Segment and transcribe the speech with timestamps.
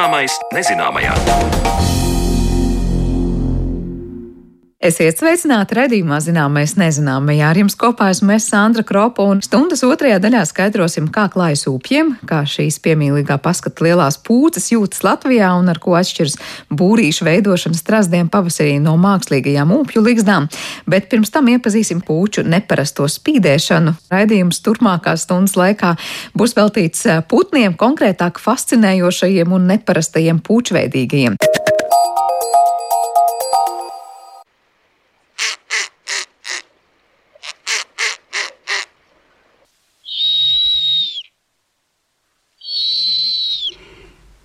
[0.00, 1.69] Zināmais nezināmajā.
[4.80, 7.50] Esiet sveicināti redzījumā, zināmais nezināmajā.
[7.52, 12.14] Ar jums kopā esmu es Sandra Kropa, un stundas otrajā daļā skaidrosim, kā klājas upjiem,
[12.24, 16.38] kā šīs piemīlīgā paskata lielās pūces jūtas Latvijā un ar ko atšķiras
[16.72, 20.48] būrīšu veidošana strazdiem pavasarī no mākslīgajām upju ligzdām.
[20.88, 23.98] Bet pirms tam iepazīsim pūču neparasto spīdēšanu.
[24.08, 25.92] Raidījums turpmākās stundas laikā
[26.32, 31.36] būs veltīts putniem, konkrētāk fascinējošajiem un neparastajiem pūčveidīgajiem.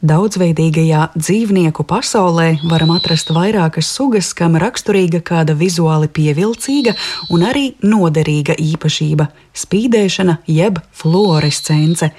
[0.06, 6.94] Daudzveidīgajā dzīvnieku pasaulē varam atrast vairākas sugas, kam raksturīga kāda vizuāli pievilcīga
[7.34, 9.26] un arī noderīga īpašība-
[9.64, 12.12] spīdēšana jeb fluorescence.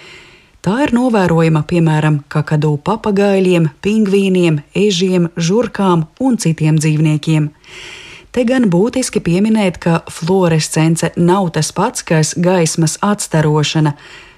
[0.62, 7.50] Tā ir novērojama piemēram kakadu papagaļiem, pingvīniem, ežiem, žurkām un citiem dzīvniekiem.
[8.32, 13.94] Te gan būtiski pieminēt, ka fluorescence nav tas pats, kas gaismas atstarošana.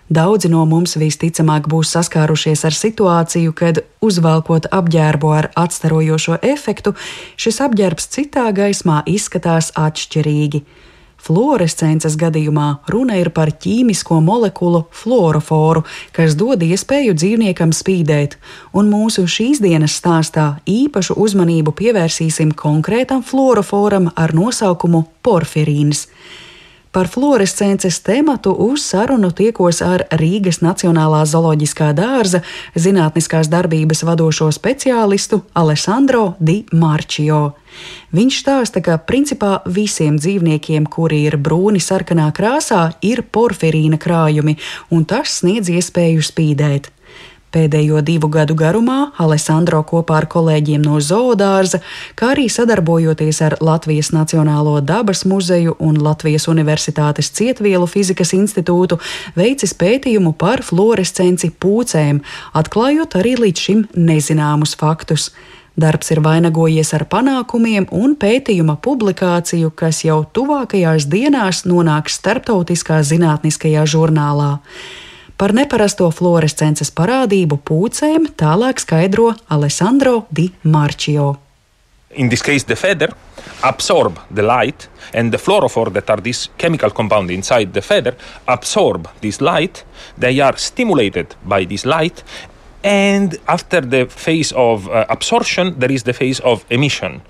[0.09, 6.95] Daudzi no mums visticamāk būs saskārušies ar situāciju, kad, uzvelkot apģērbu ar atstarojošo efektu,
[7.37, 10.63] šis apģērbs citā gaismā izskatās atšķirīgi.
[11.19, 15.83] Fluorescences gadījumā runa ir par ķīmisko molekulu fluoroforu,
[16.17, 18.39] kas dod iespēju dzīvniekam spīdēt,
[18.73, 26.07] un mūsu šīs dienas stāstā īpašu uzmanību pievērsīsim konkrētam fluoroforam ar nosaukumu porfirīns.
[26.93, 32.41] Par fluorescences tematu uz sarunu tiekos ar Rīgas Nacionālā zooloģiskā dārza
[32.73, 37.59] zinātniskās darbības vadošo speciālistu Alessandro Di Marčio.
[38.17, 44.57] Viņš stāsta, ka principā visiem dzīvniekiem, kuri ir brūni sarkanā krāsā, ir porfirīna krājumi,
[44.91, 46.89] un tas sniedz iespēju spīdēt.
[47.59, 51.81] Pēdējo divu gadu garumā Alessandro kopā ar kolēģiem no zoodārza,
[52.15, 59.01] kā arī sadarbojoties ar Latvijas Nacionālo dabas muzeju un Latvijas Universitātes Cietvielu fizikas institūtu,
[59.35, 62.21] veicis pētījumu par fluorescenci pūcēm,
[62.61, 65.33] atklājot arī līdz šim nezināmus faktus.
[65.79, 73.83] Darbs ir vainagojies ar panākumiem un pētījuma publikāciju, kas jau tuvākajās dienās nonāks starptautiskā zinātniskajā
[73.97, 74.53] žurnālā.
[75.39, 81.37] Par neparasto fluorescences parādību pūcēm tālāk skaidro Alessandro Di Marčio.
[82.11, 83.13] In this case, the feather
[83.63, 88.17] absorb the light, and the fluorophore, that are this chemical compound inside the feather,
[88.49, 89.85] absorb this light.
[90.19, 92.25] They are stimulated by this light,
[92.83, 97.23] and after the phase of uh, absorption, there is the phase of emission.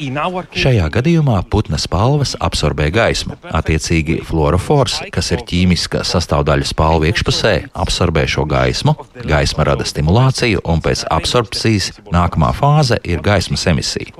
[0.00, 3.36] Šajā gadījumā putna spalvas absorbē gaismu.
[3.52, 7.52] Attiecīgi, fluorofors, kas ir ķīmiska sastāvdaļa spalvu iekšpusē,
[7.84, 8.94] absorbē šo gaismu,
[9.28, 14.14] gaisma rada stimulāciju, un pēc absorpcijas nākamā fāze ir gaismas emisija.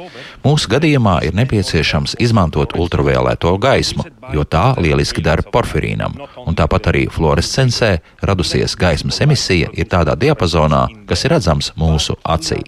[0.44, 4.04] Mūsu gadījumā ir nepieciešams izmantot ultravioleto gaismu,
[4.34, 10.86] jo tā lieliski dara porfirīnam, un tāpat arī fluorescencē radusies gaismas emisija ir tādā diapazonā,
[11.08, 12.60] kas ir redzams mūsu acī.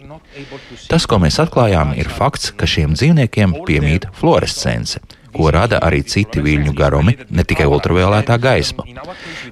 [0.88, 6.42] Tas, ko mēs atklājām, ir fakts, ka šiem dzīvniekiem piemīt fluorescence ko rada arī citi
[6.44, 8.84] viļņu garumi, ne tikai ultravioletā gaisma.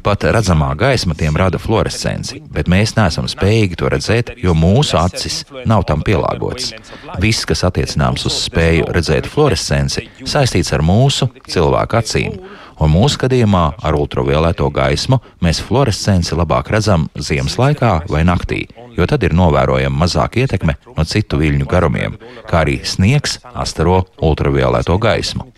[0.05, 5.43] Pat redzamā gaisma tiem rada fluorescenci, bet mēs neesam spējīgi to redzēt, jo mūsu acis
[5.69, 6.75] nav tam pielāgotas.
[7.23, 12.37] Viss, kas attiecināms uz spēju redzēt fluorescenci, saistīts ar mūsu cilvēku acīm
[12.81, 18.65] un mūsu gadījumā ar ultravioleto gaismu mēs fluorescenci labāk redzam ziemas laikā vai naktī,
[18.97, 22.19] jo tad ir novērojama mazāka ietekme no citu viļņu garumiem,
[22.49, 25.51] kā arī sniegs astaro ultravioleto gaismu.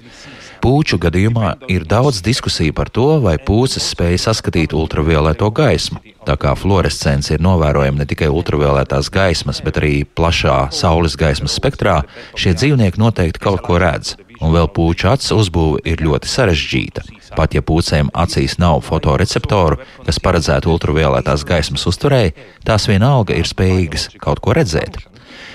[0.63, 5.99] Pūču gadījumā ir daudz diskusiju par to, vai pūces spēj saskatīt ultravioleto gaismu.
[6.23, 12.05] Tā kā fluorescence ir novērojama ne tikai ultravioletās gaismas, bet arī plašā saules gaismas spektrā,
[12.39, 17.07] šie dzīvnieki noteikti kaut ko redz un vēl pūču acu uzbūve ir ļoti sarežģīta.
[17.37, 22.35] Pat ja pūcēm acīs nav fotoreceptoru, kas paredzētu ultravioletās gaismas uzturēji,
[22.67, 25.01] tās vienalga ir spējīgas kaut ko redzēt.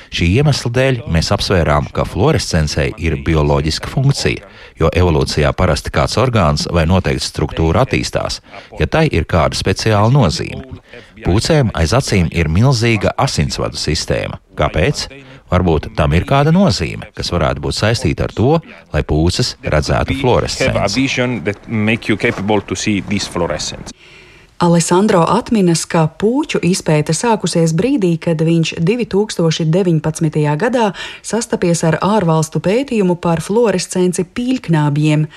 [0.07, 4.47] Šī iemesla dēļ mēs apsvērām, ka fluorescencei ir bioloģiska funkcija,
[4.79, 8.39] jo evolūcijā parasti kāds orgāns vai noteikta struktūra attīstās,
[8.79, 10.79] ja tai ir kāda speciāla nozīme.
[11.25, 14.39] Pūcēm aiz acīm ir milzīga asinsvadu sistēma.
[14.57, 15.09] Kāpēc?
[15.47, 18.57] Varbūt tam ir kāda nozīme, kas varētu būt saistīta ar to,
[18.91, 20.73] lai pūces redzētu fluorescenci.
[24.57, 30.39] Alessandro atminas, ka puķu izpēte sākusies brīdī, kad viņš 2019.
[30.57, 30.88] gadā
[31.21, 35.27] sastapies ar ārvalstu pētījumu par fluorescenci pīļknābjiem.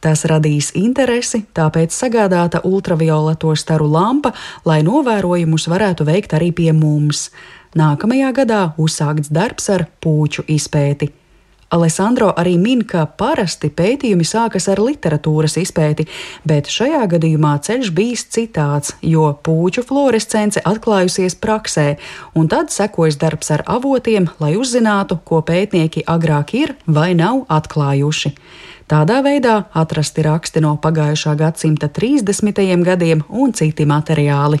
[0.00, 4.32] Tas radīs interesi, tāpēc sagādāta ultravioleto staru lampa,
[4.64, 7.28] lai novērojumus varētu veikt arī pie mums.
[7.78, 11.06] Nākamajā gadā uzsākts darbs ar puču izpēti.
[11.70, 16.08] Alessandro arī min, ka parasti pētījumi sākas ar literatūras izpēti,
[16.42, 21.86] bet šajā gadījumā ceļš bijis citāds, jo puķu fluorescence atklājusies praksē,
[22.34, 28.34] un tad sekojas darbs ar avotiem, lai uzzinātu, ko pētnieki agrāk ir vai nav atklājuši.
[28.90, 32.82] Tādā veidā atrasti raksti no pagājušā gadsimta 30.
[32.82, 34.58] gadiem un citi materiāli.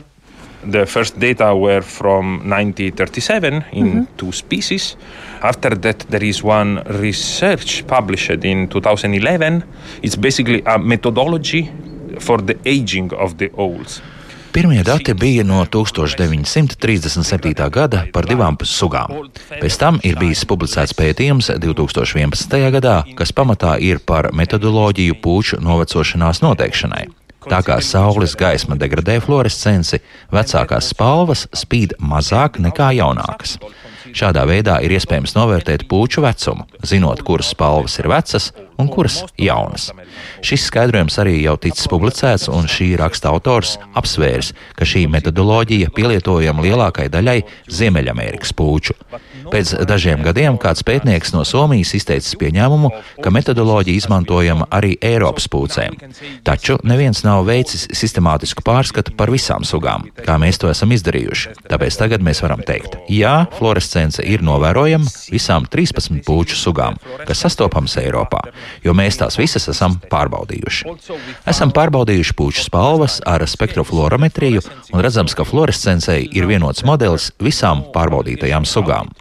[0.62, 4.16] The first data were from 1937 in mm-hmm.
[4.16, 4.96] two species.
[5.40, 9.64] After that, there is one research published in 2011.
[10.02, 11.70] It's basically a methodology
[12.18, 14.02] for the aging of the owls.
[14.52, 17.70] Pirmie dati bija no 1937.
[17.70, 19.30] gada par divām sugām.
[19.60, 22.58] Pēc tam ir bijis publicēts pētījums 2011.
[22.74, 27.19] gadā, kas pamatā ir par metodoloģiju puču novecošanās noteikšanai.
[27.48, 30.00] Tā kā saules gaisma degradē fluorescenci,
[30.34, 33.56] vecākās spalvas spīd mazāk nekā jaunākas.
[34.16, 39.90] Šādā veidā ir iespējams novērtēt puču vecumu, zinot, kuras spalvas ir vecas un kuras jaunas.
[40.44, 46.64] Šis skaidrojums arī jau ticis publicēts, un šī raksta autors apsvērs, ka šī metodoloģija pielietojama
[46.64, 47.40] lielākai daļai
[47.70, 48.96] Ziemeļamerikas puču.
[49.50, 52.90] Pēc dažiem gadiem kāds pētnieks no Somijas izteicis pieņēmumu,
[53.24, 55.96] ka metodoloģija izmantojama arī Eiropas pūcēm.
[56.46, 61.56] Taču neviens nav veicis sistemātisku pārskatu par visām sugām, kā mēs to esam izdarījuši.
[61.70, 63.34] Tāpēc tagad mēs varam teikt, jā,
[64.00, 66.96] fluorescence ir novērojama visām 13 puču sugām,
[67.28, 68.40] kas sastopamas Eiropā,
[68.84, 70.88] jo mēs tās visas esam pārbaudījuši.
[71.46, 74.62] Esam pārbaudījuši puču spalvas ar spektrofluorometriju
[74.92, 79.12] un redzams, ka fluorescencei ir vienots modelis visām pārbaudītajām sugām.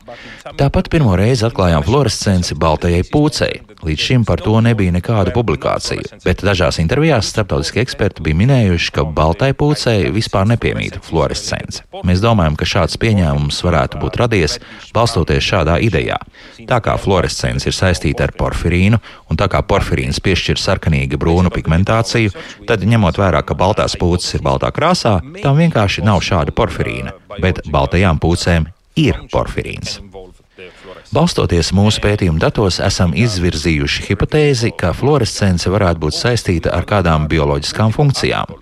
[0.59, 3.59] Tāpat pirmo reizi atklājām fluorescenci baltajai pūcei.
[3.85, 9.05] Līdz šim par to nebija nekādu publikāciju, bet dažās intervijās starptautiski eksperti bija minējuši, ka
[9.05, 11.85] baltai pūcei vispār nepiemīt fluorescence.
[12.03, 14.57] Mēs domājam, ka šāds pieņēmums varētu būt radies
[14.95, 16.17] balstoties šādā idejā.
[16.67, 18.99] Tā kā fluorescence ir saistīta ar porfirīnu,
[19.31, 22.33] un tā kā porfirīns piešķir sarkanīgi brūnu pigmentāciju,
[22.67, 27.63] tad ņemot vērā, ka baltās pūces ir baltā krāsā, tam vienkārši nav šāda porfirīna, bet
[27.71, 28.67] baltajām pūcēm
[28.99, 29.99] ir porfirīns.
[31.09, 37.95] Balstoties mūsu pētījuma datos, esam izvirzījuši hipotēzi, ka fluorescence varētu būt saistīta ar kādām bioloģiskām
[37.95, 38.53] funkcijām.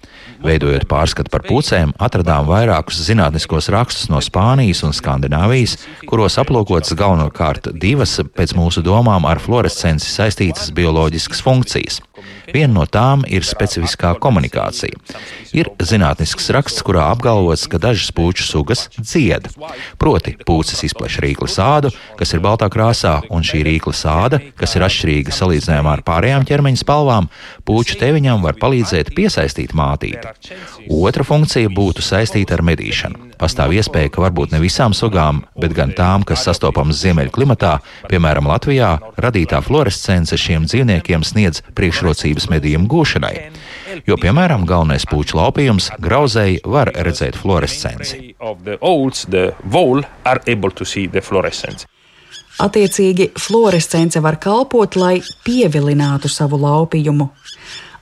[0.48, 5.76] Veidojot pārskatu par pucēm, atradām vairākus zinātniskos rakstus no Spānijas un Skandināvijas,
[6.08, 12.00] kuros aplūkotas galvenokārt divas, pēc mūsu domām, ar fluorescenci saistītas bioloģiskas funkcijas.
[12.48, 14.96] Viena no tām ir specifiskā komunikācija.
[15.58, 19.50] Ir zinātnisks raksts, kurā apgalvots, ka dažas puķu sugas dzied.
[20.00, 24.86] Proti, puces izpleš rīkli sādu, kas ir baltā krāsā, un šī rīkla sāda, kas ir
[24.88, 27.30] atšķirīga salīdzinājumā ar pārējām ķermeņa spalvām,
[27.68, 30.56] puķu teviņam var palīdzēt piesaistīt mātīti.
[30.94, 33.28] Otra funkcija būtu saistīta ar medīšanu.
[33.38, 37.76] Pastāv iespēja, ka varbūt ne visām sugām, bet gan tām, kas sastopamas ziemeļu klimatā,
[38.10, 43.36] piemēram, Latvijā, radītā fluorescence šiem dzīvniekiem sniedz priekšrocības medījumu gūšanai.
[44.08, 48.34] Jo, piemēram, galvenais puķu laupījums grauzēji var redzēt fluorescenci.
[52.58, 57.28] Attiecīgi, fluorescence var kalpot, lai pievilinātu savu laupījumu.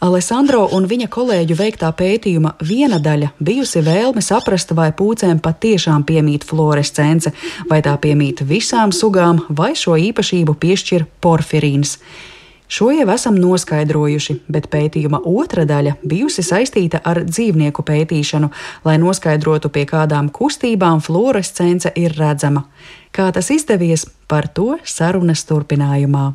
[0.06, 6.46] Alessandro un viņa kolēģu veiktā pētījuma viena daļa bijusi vēlme saprast, vai pūcēm patiešām piemīt
[6.48, 7.32] fluorescence,
[7.70, 11.98] vai tā piemīt visām sugām, vai šo īpašību piešķir porfirīns.
[12.75, 18.50] Šo jau esam noskaidrojuši, bet pētījuma otra daļa bijusi saistīta ar dzīvnieku pētīšanu,
[18.84, 22.65] lai noskaidrotu, pie kādām kustībām fluorescence ir redzama.
[23.15, 26.34] Kā tas izdevies, par to sarunas turpinājumā.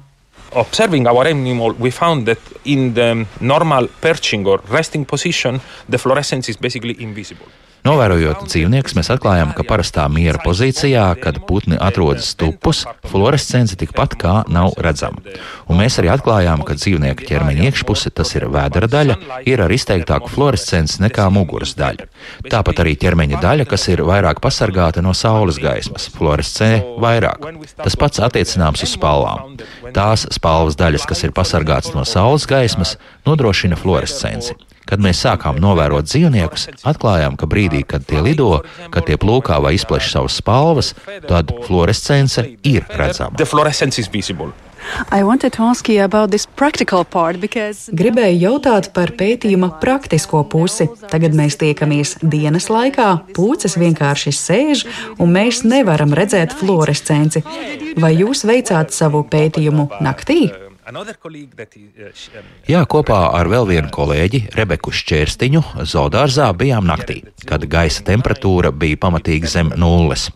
[0.52, 6.48] observing our animal, we found that in the normal perching or resting position, the fluorescence
[6.48, 7.46] is basically invisible.
[7.80, 14.34] Novērojot dzīvniekus, mēs atklājām, ka parastā miera pozīcijā, kad putni atrodas tupus, fluorescence tikpat kā
[14.52, 15.22] nav redzama.
[15.70, 19.16] Un mēs arī atklājām, ka dzīvnieka ķermeņa iekšpuse, tas ir vēdera daļa,
[19.48, 22.08] ir ar izteiktāku fluorescenci nekā muguras daļa.
[22.52, 27.48] Tāpat arī ķermeņa daļa, kas ir vairāk pasargāta no saules gaismas, fluorescē vairāk.
[27.80, 29.56] Tas pats attiecināms uz spalvām.
[29.96, 34.58] Tās spalvas daļas, kas ir pasargātas no saules gaismas, nodrošina fluorescenci.
[34.90, 39.76] Kad mēs sākām novērot dzīvniekus, atklājām, ka brīdī, kad tie lido, kad tie plūkā vai
[39.78, 40.94] izpleš savas spalvas,
[41.28, 43.38] tad fluorescence ir redzama.
[47.40, 47.92] Because...
[47.92, 50.88] Gribēju jautāt par pētījuma praktisko pusi.
[51.12, 54.86] Tagad mēs tiekamies dienas laikā, pūces vienkārši sēž,
[55.20, 57.44] un mēs nevaram redzēt fluorescenci.
[58.00, 60.69] Vai jūs veicāt savu pētījumu naktī?
[62.66, 68.98] Jā, kopā ar vēl vienu kolēģi, Rebeku Šķērstiņu, zoodārzā bijām naktī, kad gaisa temperatūra bija
[68.98, 70.28] pamatīgi zem nulles.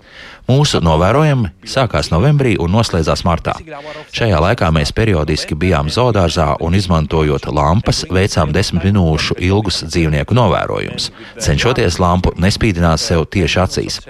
[0.44, 3.54] Mūsu novērojumi sākās novembrī un noslēdzās martā.
[4.14, 11.10] Šajā laikā mēs periodiski bijām zoodārzā un, izmantojot lampas, veicām desmit minūšu ilgus dzīvnieku novērojumus,
[11.40, 14.02] cenšoties lampu nespīdināt sev tieši acīs.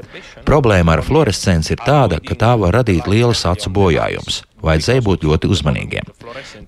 [0.44, 5.50] Problēma ar fluorescenci ir tāda, ka tā var radīt lielus acu bojājumus vajadzēja būt ļoti
[5.50, 6.08] uzmanīgiem.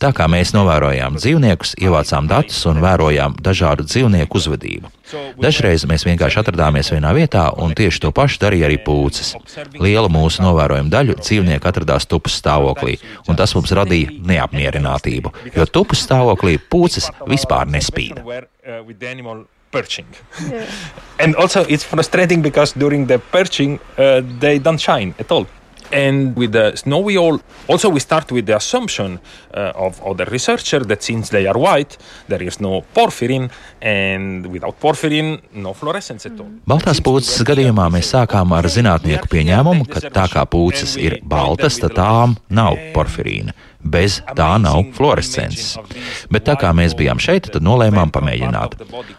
[0.02, 4.92] Tā kā mēs novērojām dzīvniekus, ievācām datus un vērojām dažādu dzīvnieku uzvedību.
[5.40, 9.34] Dažreiz mēs vienkārši atradāmies vienā vietā, un tieši to pašu darīja arī pūces.
[9.78, 12.98] Liela mūsu novērojuma daļa dzīvnieku atradās tupus stāvoklī,
[13.28, 18.24] un tas mums radīja neapmierinātību, jo tupus stāvoklī pūces vispār nespīd.
[19.76, 20.06] perching.
[20.50, 20.64] Yeah.
[21.18, 25.46] and also, it's frustrating because during the perching, uh, they don't shine at all.
[25.92, 29.20] And with the snowy owl, also we start with the assumption
[29.54, 31.96] uh, of other researcher that since they are white,
[32.28, 33.50] there is no porphyrin,
[33.80, 36.50] and without porphyrin, no fluorescence at all.
[36.66, 41.96] Baltās pūces gadījumā mēs sākām ar zinātnieku pieņēmumu, ka tā kā pūces ir baltas, tad
[41.98, 43.54] tām nav porfirīna.
[43.86, 45.76] Bez tā nav fluorescences.
[46.32, 48.76] Bet tā kā mēs bijām šeit, tad nolēmām pamēģināt.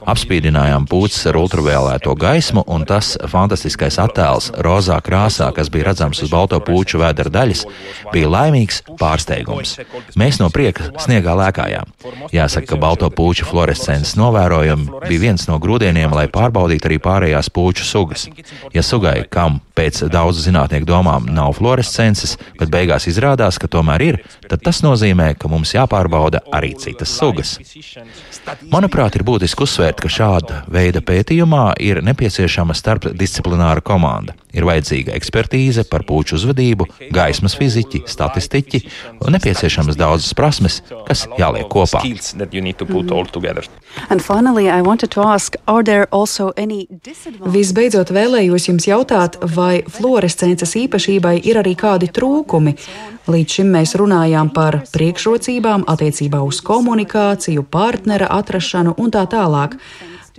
[0.08, 6.32] Apspīdinājām pūces ar ultravioleto gaismu, un tas fantastiskais attēls rozā krāsā, kas bija redzams uz
[6.34, 7.64] balto puču vēdera daļas,
[8.14, 9.78] bija laimīgs pārsteigums.
[10.20, 11.94] Mēs no prieka sniegā lēkājām.
[12.36, 17.88] Jāsaka, ka balto puču fluorescences novērojumi bija viens no grūdieniem, lai pārbaudītu arī pārējās puču
[17.88, 18.28] sugas.
[18.76, 24.20] Ja sugai, kam pēc daudzu zinātnieku domām nav fluorescences, bet beigās izrādās, ka tomēr ir,
[24.50, 27.58] tad tad tas nozīmē, ka mums jāpārbauda arī citas sugas.
[28.72, 34.34] Manuprāt, ir būtiski uzsvērt, ka šāda veida pētījumā ir nepieciešama starpdisciplināra komanda.
[34.58, 38.82] Ir vajadzīga ekspertīze par puču uzvedību, gaismas fiziķi, statistiķi
[39.22, 42.02] un nepieciešamas daudzas prasmes, kas jāliek kopā.
[47.58, 52.76] Visbeidzot, vēlējos jums jautāt, vai fluorescences īpašībai ir arī kādi trūkumi?
[53.28, 59.76] Līdz šim mēs runājām par priekšrocībām attiecībā uz komunikāciju, partnera atrašanu un tā tālāk.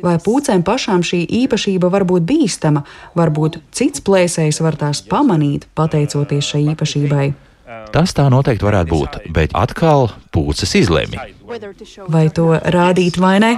[0.04, 2.84] Vai pūcēm pašām šī īpašība var būt bīstama,
[3.18, 7.28] varbūt cits plēsējs var tās pamanīt, pateicoties šai īpašībai?
[7.92, 11.18] Tas tā noteikti varētu būt, bet atkal pūces izlemj.
[12.08, 13.50] Vai to rādīt vai ne?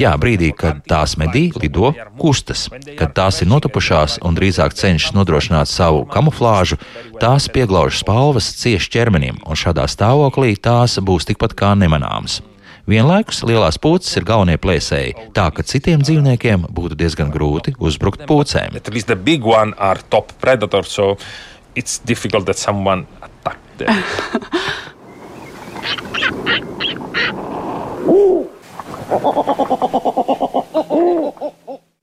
[0.00, 2.66] Jā, brīdī, kad tās medī, lido, kustas.
[2.98, 6.80] Kad tās ir notupušās un drīzāk cenšas nodrošināt savu kamuflāžu,
[7.20, 12.40] tās pieglauž spalvas cieši ķermenim, un šādā stāvoklī tās būs tikpat kā nemanāmas.
[12.88, 18.78] Vienlaikus lielās pūces ir galvenie plēsēji, tā ka citiem dzīvniekiem būtu diezgan grūti uzbrukt pūcēm
[21.74, 23.88] it's difficult that someone attacked them.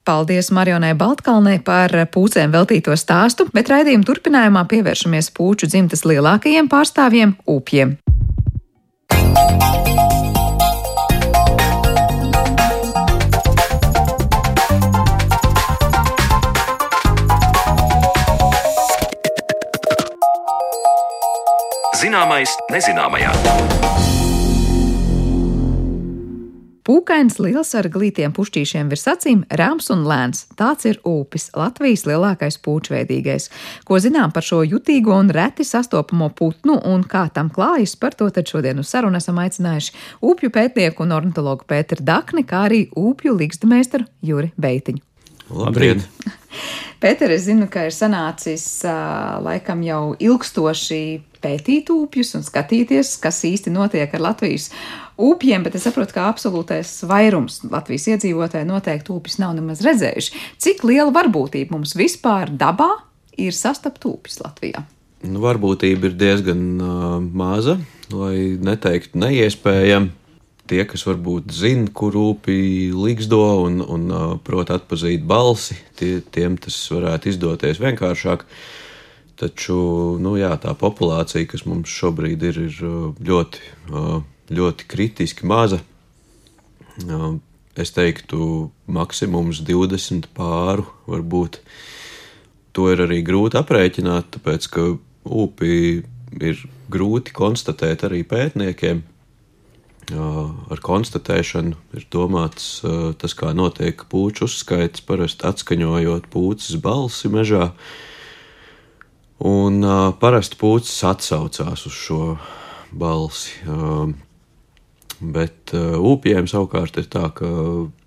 [0.10, 7.36] Paldies Marionai Baltkalnei par pūcēm veltīto stāstu, bet raidījuma turpinājumā pievēršamies pūču dzimtas lielākajiem pārstāvjiem-
[7.58, 7.98] upjiem.
[22.10, 23.30] Zināmais nezināmajā.
[26.88, 30.48] Pūkains liels ar glītiem pušķīšiem virs acīm, rāms un lēns.
[30.58, 33.52] Tāds ir upis, Latvijas lielākais pūčveidīgais.
[33.86, 38.32] Ko zinām par šo jutīgo un reti sastopamo putnu un kā tam klājas, par to
[38.34, 39.94] tad šodien uz sarunu esam aicinājuši
[40.26, 45.06] upju pētnieku un ornitologu Pēteru Dakni, kā arī upju līgstmeistaru Juri Beitiņu.
[45.62, 46.10] Labrīt!
[47.00, 48.82] Pēter, es zinu, ka ir sanācis
[49.46, 51.04] laikam jau ilgstoši
[51.44, 54.70] pētīt upjus un skatīties, kas īsti notiek ar Latvijas
[55.20, 60.46] upjiem, bet es saprotu, ka absolūtais vairums Latvijas iedzīvotāji noteikti upjas nav nemaz redzējuši.
[60.62, 62.92] Cik liela varbūtība mums vispār dabā
[63.40, 64.86] ir sastapt upjas Latvijā?
[65.28, 67.76] Nu, varbūtība ir diezgan uh, maza,
[68.16, 70.16] lai neteiktu neiespējama.
[70.70, 76.60] Tie, kas varbūt zina, kur upī līgzdo un, un uh, prot atpazīt balsi, tie, tiem
[76.62, 78.46] tas varētu izdoties vienkāršāk.
[78.46, 78.89] Uh,
[79.40, 82.80] Taču nu, jā, tā populācija, kas mums šobrīd ir, ir
[83.24, 83.62] ļoti,
[84.52, 85.80] ļoti kritiski maza.
[87.80, 91.62] Es teiktu, maksimums 20 pāru varbūt.
[92.76, 94.90] To ir arī grūti aprēķināt, tāpēc ka
[95.24, 95.80] upī
[96.44, 99.02] ir grūti konstatēt arī pētniekiem.
[100.20, 102.68] Ar konstatēšanu ir domāts
[103.22, 107.72] tas, kā notiek puķu uzskaits, parasti atskaņojot puķis balsi mežā.
[107.72, 108.08] Uh,
[109.46, 112.24] Un uh, parasti pūcis atsaucās uz šo
[112.92, 113.60] balsi.
[115.20, 117.48] Bet upiem savukārt ir tā, ka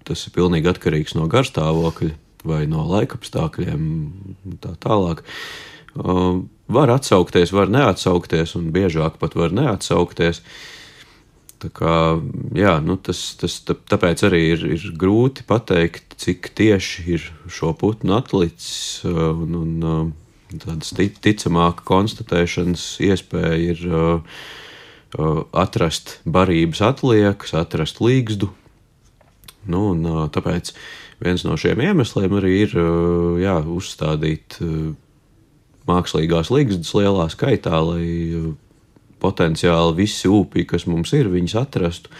[0.08, 2.14] tas ir pilnīgi atkarīgs no garstāvokļa
[2.48, 5.22] vai no laika apstākļiem un tā tālāk.
[6.72, 10.42] Var atsaukties, var neatsaukties, un biežāk pat var neatsaukties.
[11.62, 11.96] Tā kā,
[12.58, 18.16] jā, nu tas, tas tāpēc arī ir, ir grūti pateikt, cik tieši ir šo putnu
[18.16, 19.04] atlicis.
[19.06, 19.76] Un, un,
[20.60, 20.92] tādas
[21.24, 24.42] ticamāka konstatēšanas iespēja ir uh,
[25.52, 28.50] atrast barības atliekas, atrast līgstu.
[29.68, 30.72] Nu, un, tāpēc
[31.22, 32.72] viens no šiem iemesliem arī ir
[33.38, 34.56] jā, uzstādīt
[35.86, 38.56] mākslīgās līgstas lielā skaitā, lai
[39.22, 42.10] potenciāli visi upī, kas mums ir, viņas atrastu.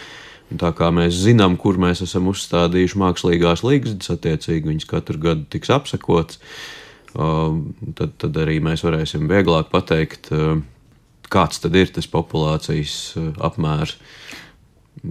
[0.51, 5.47] Un tā kā mēs zinām, kur mēs esam uzstādījuši mākslīgās līgstas, attiecīgi viņas katru gadu
[5.49, 6.39] tiks apsekotas,
[7.13, 10.31] tad, tad arī mēs varēsim vieglāk pateikt,
[11.33, 13.97] kāds tad ir tas populācijas eh, apmērs.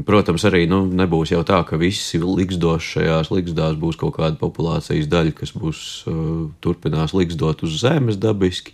[0.06, 5.10] Protams, arī nu, nebūs jau tā, ka visi liksdoši šajās liksdās būs kaut kāda populācijas
[5.10, 8.72] daļa, kas būs uh, turpinās liksdot uz zemes dabiski,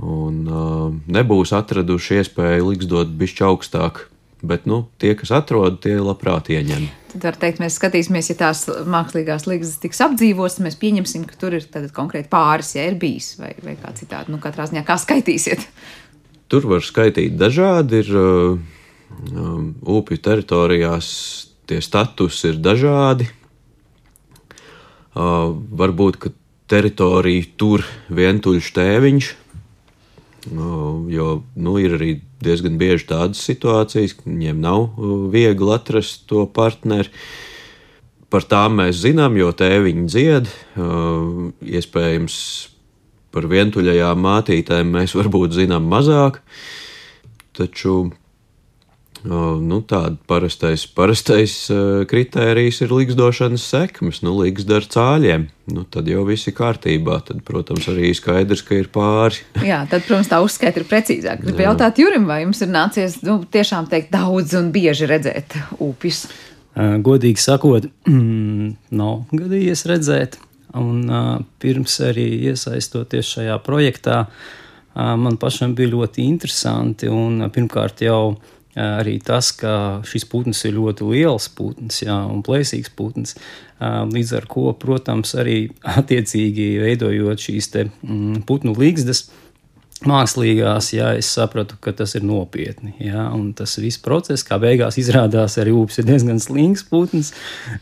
[0.00, 4.06] un uh, nebūs atraduši iespēju liksdot bišķi augstāk.
[4.40, 6.88] Bet nu, tie, kas atrod, tie labprāt ieņem.
[7.12, 11.58] Tad var teikt, mēs skatīsimies, ja tās mākslīgās līgas tiks apdzīvotas, mēs pieņemsim, ka tur
[11.58, 14.32] ir konkrēti pāris, ja ir bijis vai, vai kā citādi.
[14.32, 15.66] Nu, katrā ziņā kā skaitīsiet.
[16.48, 18.00] Tur var skaitīt dažādi.
[18.00, 21.12] Ir, um, upju teritorijās
[21.68, 23.28] tie statusi ir dažādi.
[25.12, 26.32] Uh, varbūt, ka
[26.72, 29.32] teritorija tur vientuļš tēviņš,
[30.48, 31.26] uh, jo
[31.60, 37.12] nu, ir arī diezgan bieži tādas situācijas, ka viņiem nav uh, viegli atrast to partneri.
[38.32, 40.48] Par tām mēs zinām, jo tēviņi dzied.
[40.76, 42.36] Uh, iespējams,
[43.32, 46.40] par vientuļajām mātītēm mēs varbūt zinām mazāk,
[47.56, 48.12] taču
[49.24, 51.54] nu, tāda parastais, parastais
[52.10, 55.48] kritērijs ir līgzdošanas sekmes, nu, līgzda ar cāļiem.
[55.72, 57.20] Nu, tad jau viss ir kārtībā.
[57.28, 59.42] Tad, protams, arī skaidrs, ka ir pāri.
[59.70, 61.44] Jā, tad, protams, tā uzskaita ir precīzāk.
[61.44, 66.24] Gribu jautāt Jurim, vai jums ir nācies nu, tiešām teikt daudz un bieži redzēt upes?
[66.74, 67.86] Godīgi sakot,
[69.02, 70.40] nav gadījies redzēt.
[70.78, 74.22] Un, uh, pirms arī iesaistoties šajā projektā,
[74.96, 77.08] man pašam bija ļoti interesanti.
[77.12, 78.34] Un, pirmkārt, jau
[78.78, 83.36] arī tas, ka šis putns ir ļoti liels putns jā, un plēsīgs putns.
[83.82, 85.58] Līdz ar to, protams, arī
[85.98, 89.41] attiecīgi veidojot šīs mm, putnu līgstas, uh,
[90.08, 92.92] mākslīgās, jā, es sapratu, ka tas ir nopietni.
[93.02, 97.32] Jā, un tas viss process, kā beigās izrādās, arī upes ir diezgan slings putns,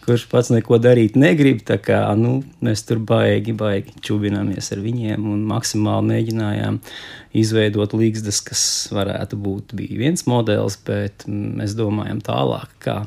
[0.04, 1.64] kurš pats neko darīt negrib.
[1.84, 6.80] Kā, nu, mēs tur baigi, baigi čubināmies ar viņiem un maksimāli mēģinājām
[7.40, 13.02] izveidot līgstas, kas varētu būt viens modelis, bet mēs domājam tālāk, kā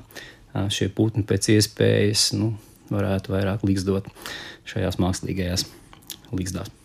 [0.73, 2.53] šie putni pēc iespējas nu,
[2.93, 4.07] varētu vairāk līgsdot
[4.69, 5.67] šajās mākslīgajās
[6.33, 6.82] līgstās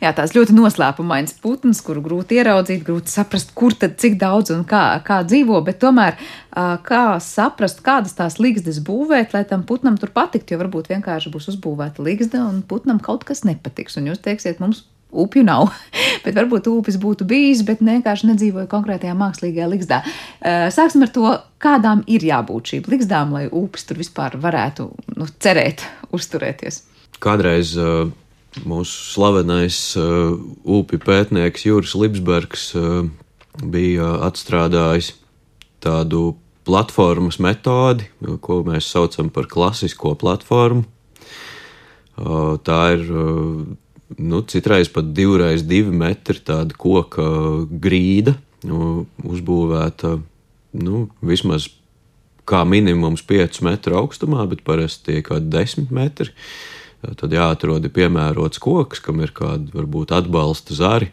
[0.00, 4.64] jā, tās ļoti noslēpumains putns, kuru grūti ieraudzīt, grūti saprast, kur tad cik daudz un
[4.68, 6.18] kā, kā dzīvo, bet tomēr
[6.86, 11.52] kā saprast, kādas tās līgstas būvēt, lai tam putnam tur patikt, jo varbūt vienkārši būs
[11.54, 14.00] uzbūvēta līgsta un putnam kaut kas nepatiks.
[14.00, 15.70] Un jūs teiksiet, mums upju nav.
[16.24, 20.00] bet varbūt upes būtu bijis, bet vienkārši nedzīvoja konkrētajā mākslīgajā ligzdā.
[20.74, 25.84] Sāksim ar to, kādām ir jābūt šīm ligzdām, lai upes tur vispār varētu nu, cerēt,
[26.14, 26.84] uzturēties.
[27.20, 27.74] Kādreiz
[28.66, 30.34] mūsu slavenais uh,
[30.64, 33.04] upju pētnieks Juris Lipsbergs uh,
[33.62, 35.14] bija atstrādājis
[35.82, 36.34] tādu
[36.66, 38.06] platformas metodi,
[38.44, 40.84] ko mēs saucam par klasisko platformu.
[42.20, 43.62] Uh, tā ir uh,
[44.18, 47.24] nu, citreiz pat divreiz divi metri tāda koka
[47.70, 48.34] grīda,
[48.66, 50.18] nu, uzbūvēta
[50.82, 51.70] nu, vismaz
[52.50, 56.34] kā minimums 5 metru augstumā, bet parasti tie ir kaut kādi 10 metri.
[56.34, 61.08] Uh, Tad jāatrod piemērots koks, kam ir kāda varbūt atbalsta zari,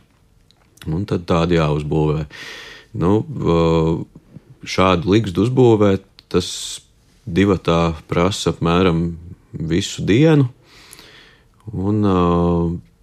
[0.88, 2.26] un tad tādu jāuzbūvē.
[3.00, 3.14] Nu,
[4.68, 6.50] šādu likstu uzbūvēt, tas
[7.24, 9.10] divatā prasa apmēram
[9.52, 10.50] visu dienu.
[11.72, 12.04] Un,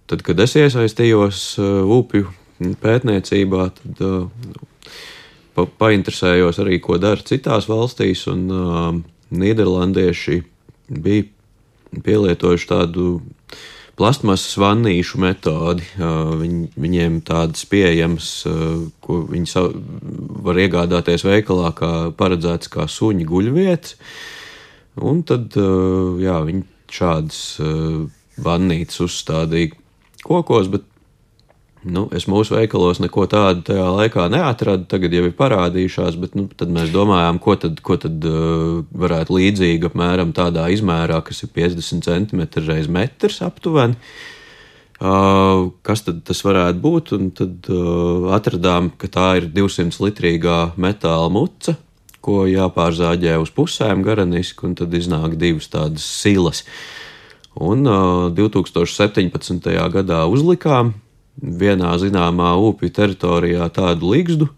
[0.09, 1.43] tad, kad es iesaistījos
[1.97, 2.29] upju
[2.81, 4.03] pētniecībā, tad
[5.57, 8.45] pa, painteresējos arī, ko dara citās valstīs, un
[9.35, 10.41] Nīderlandieši
[11.01, 11.29] bija
[12.03, 13.07] pielietojuši tādu
[13.95, 15.85] plastmasas vannīšu metodi.
[15.95, 18.29] Viņ, viņiem tādas pieejamas,
[19.03, 19.63] ko viņi
[20.45, 23.95] var iegādāties veikalā, kā paredzēts kā suņi guļvietas.
[25.05, 27.39] Un tad jā, viņi šādas
[28.43, 29.75] vannītes uzstādīja
[30.25, 30.87] kokos, bet
[31.85, 34.87] Nu, es mūsu veikalos neko tādu tajā laikā neatradu.
[34.89, 39.91] Tagad jau ir parādījušās, bet nu, mēs domājām, ko tad, ko tad uh, varētu līdzīgi
[39.91, 43.99] apmēram tādā izmērā, kas ir 50 cm reizes metrs aptuveni.
[44.95, 47.13] Uh, kas tad tas varētu būt?
[47.19, 51.77] Un tad uh, atradām, ka tā ir 200 litrīgā metāla muca,
[52.25, 56.65] ko jāpārzāģē uz pusēm garaniski, un tad iznāk divas tādas silas.
[57.61, 59.75] Un uh, 2017.
[59.93, 60.95] gadā uzlikām
[61.41, 64.49] vienā zināmā upju teritorijā tādu līgstu.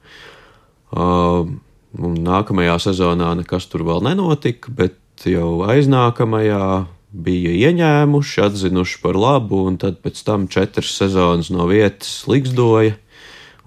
[0.88, 1.50] Uh,
[1.98, 6.86] nākamajā sezonā nekas tur vēl nenotika, bet jau aiznākamajā
[7.18, 12.98] bija ieņēmuši, atzinuši par labu, un tad pēc tam četras sezonas no vietas līgzdoja.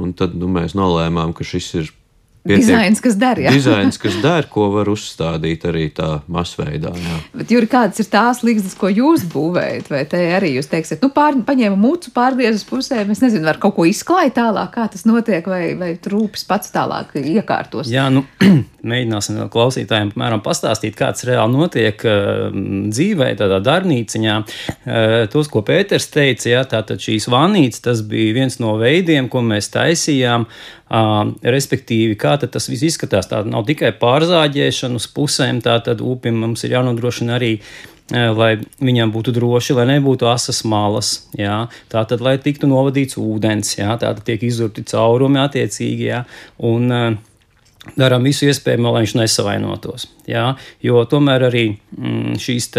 [0.00, 1.90] Un tad nu, mēs nolēmām, ka šis ir
[2.40, 3.50] Pietiek, dizains, kas der, jā.
[3.52, 6.88] dizains, kas der, ko var uzstādīt arī tā masveidā.
[6.96, 7.18] Jā.
[7.36, 9.90] Bet, Juri, kādas ir tās līgstas, ko jūs būvējat?
[9.92, 13.76] Vai te arī jūs teiksiet, nu, pār, paņēma mūcu, pārgriezas pusē, es nezinu, var kaut
[13.76, 17.92] ko izklājot tālāk, kā tas notiek, vai, vai trūpes pats tālāk iekārtos?
[17.92, 18.24] Jā, nu,
[18.94, 22.48] mēģināsim klausītājiem apmēram pastāstīt, kāds reāli notiek uh,
[22.88, 24.40] dzīvē, tādā darbnīciņā.
[24.40, 29.44] Uh, tos, ko Pēters teica, jā, tātad šīs vannīcas, tas bija viens no veidiem, ko
[29.44, 30.48] mēs taisījām.
[30.48, 33.30] Uh, respektīvi, kā tas viss izskatās.
[33.30, 37.56] Tā nav tikai pārzāģēšana uz pusēm, tā tad upim mums ir jānodrošina arī
[38.10, 43.76] lai viņam būtu droši, lai nebūtu asas malas, jā, tā tad, lai tiktu novadīts ūdens,
[43.78, 46.24] jā, tā tad tiek izurti caurumi attiecīgi, jā,
[46.66, 47.12] un uh,
[47.96, 50.08] darām visu iespējamo, lai viņš nesavainotos.
[50.28, 52.70] Jā, jo tomēr arī mm, šīs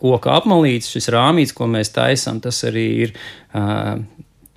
[0.00, 4.00] koka apmalītes, šis rāmīts, ko mēs taisām, tas arī ir uh,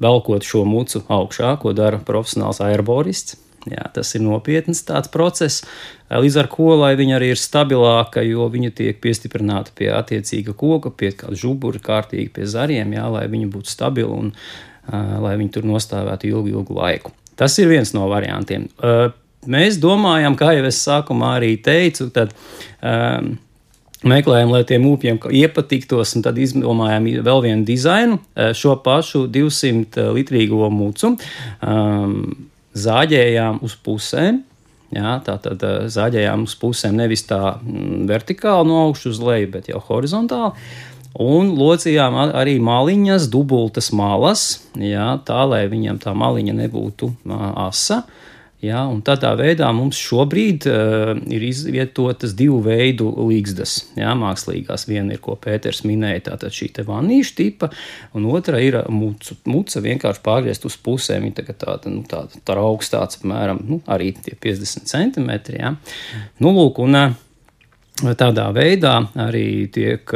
[0.03, 3.39] velkot šo mucu augšā, ko dara profesionāls aerborists.
[3.63, 5.61] Jā, tas ir nopietns tāds process,
[6.11, 10.91] līdz ar ko, lai viņa arī ir stabilāka, jo viņa tiek piestiprināta pie attiecīga koka,
[10.91, 15.55] pie kāda žubura, kārtīgi pie zariem, jā, lai viņa būtu stabila un uh, lai viņa
[15.55, 17.13] tur nostāvētu ilgu, ilgu laiku.
[17.39, 18.67] Tas ir viens no variantiem.
[18.83, 19.15] Uh,
[19.47, 22.35] mēs domājam, kā jau es sākumā arī teicu, tad
[22.83, 23.37] um,
[24.07, 30.09] meklējām, lai tiem upiem iepatiktos, un tad izdomājām vēl vienu dizainu, uh, šo pašu 200
[30.17, 31.15] litrīgo mucu.
[31.61, 32.17] Um,
[32.73, 34.41] zāģējām uz pusēm.
[34.93, 39.53] Jā, tā tad uh, zāģējām uz pusēm nevis tā mm, vertikāli no augšas uz leju,
[39.55, 40.53] bet jau horizontāli.
[41.23, 48.01] Un locījām arī maliņas, dubultas malas, jā, tā lai viņam tā maliņa nebūtu asa.
[48.01, 48.21] Uh,
[48.63, 54.87] Ja, tādā veidā mums šobrīd uh, ir izvietotas divu veidu līgstas, ja, mākslīgās.
[54.87, 57.69] Viena ir, ko Pēters minēja, tātad šī vanīša tipa,
[58.15, 61.27] un otra ir muca, muca vienkārši pārgriezt uz pusēm.
[61.27, 65.59] Viņa tā, tāda, nu, tāda, tā augstāts, apmēram, nu, arī tie 50 centimetri.
[65.59, 65.75] Ja.
[66.39, 67.19] Nu, lūk, un, uh,
[68.03, 70.09] Tādā veidā arī tiek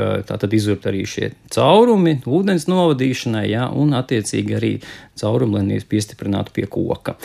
[0.58, 4.72] izurbt arī šie caurumi, ūdens novadīšanai, ja, un attiecīgi arī
[5.20, 7.16] caurumi, lai piestiprinātu pie koka.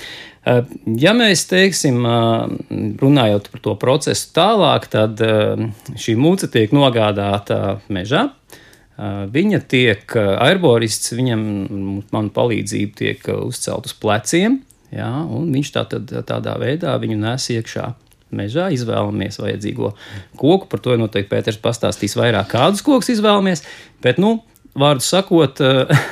[1.03, 1.98] Ja mēs teiksim,
[3.03, 5.22] runājot par to procesu tālāk, tad
[5.98, 8.29] šī mūce tiek nogādāta mežā.
[9.35, 11.42] Viņa tiek aerborists, viņam
[12.14, 14.61] man palīdzība tiek uzcelt uz pleciem,
[14.94, 17.90] ja, un viņš tā tad, tādā veidā viņu nes iekšā
[18.37, 19.92] mežā, izvēlamies vajadzīgo
[20.40, 20.68] koku.
[20.71, 23.64] Par to noteikti Pēters pastāstīs vairāk, kādus kokus izvēlamies.
[24.05, 24.38] Bet, nu,
[24.79, 25.62] vārdu sakot,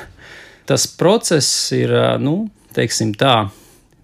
[0.71, 2.45] tas process ir, nu,
[2.77, 3.49] teiksim tā,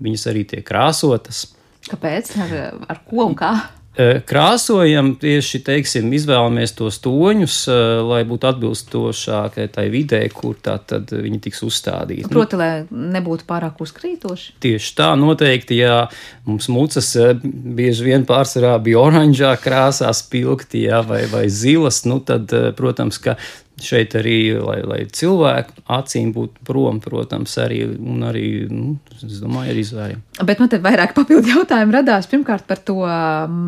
[0.02, 1.46] viņas arī tiek krāsotas.
[1.86, 2.32] Kāpēc?
[2.42, 2.54] Ar,
[2.90, 3.52] ar ko un kā?
[3.96, 7.56] Krāsojam tieši, teiksim, izvēlamies tos toņus,
[8.04, 12.28] lai būtu atbilstošākai tai vidē, kur tā tad viņi tiks uzstādīti.
[12.28, 14.58] Proti, nu, lai nebūtu pārāk uzkrītoši.
[14.60, 16.06] Tieši tā, noteikti, ja
[16.44, 17.08] mums mucas
[17.42, 23.38] bieži vien pārsvarā bija oranžā krāsā spilgti, jā, vai, vai zilas, nu tad, protams, ka
[23.82, 29.74] šeit arī, lai, lai cilvēku acīm būtu prom, protams, arī, un arī, nu, es domāju,
[29.74, 30.22] ar izvēriem.
[30.48, 32.96] Bet man te vairāk papildu jautājumu radās pirmkārt par to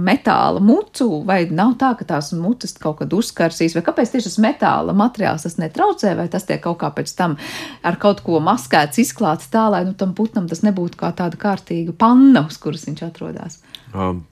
[0.07, 4.41] metāla mucu, vai nav tā, ka tās mucas kaut kad uzkarsīs, vai kāpēc tieši tas
[4.47, 7.37] metāla materiāls tas netraucē, vai tas tiek kaut kā pēc tam
[7.85, 11.93] ar kaut ko maskēts, izklāts tā, lai, nu, tam putnam tas nebūtu kā tāda kārtīga
[12.01, 13.61] panna, uz kuras viņš atrodas.
[13.93, 14.25] Um,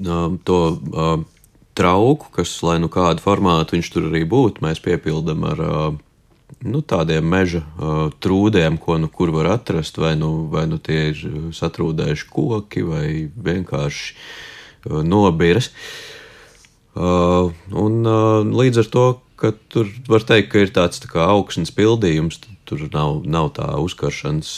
[0.00, 0.60] um, to,
[0.96, 1.28] um
[1.76, 5.62] trauku, kas, lai nu kādu formātu viņš tur arī būtu, mēs piepildām ar
[6.64, 7.62] nu, tādiem meža
[8.22, 11.22] trūdiem, ko nu kur var atrast, vai nu, vai nu tie ir
[11.56, 14.14] satrūdējuši koki vai vienkārši
[15.06, 15.70] nobiras.
[16.96, 18.10] Un
[18.56, 22.86] līdz ar to, ka tur var teikt, ka ir tāds tā kā augšanas pildījums, tur
[22.94, 24.52] nav, nav tā uzkaršanas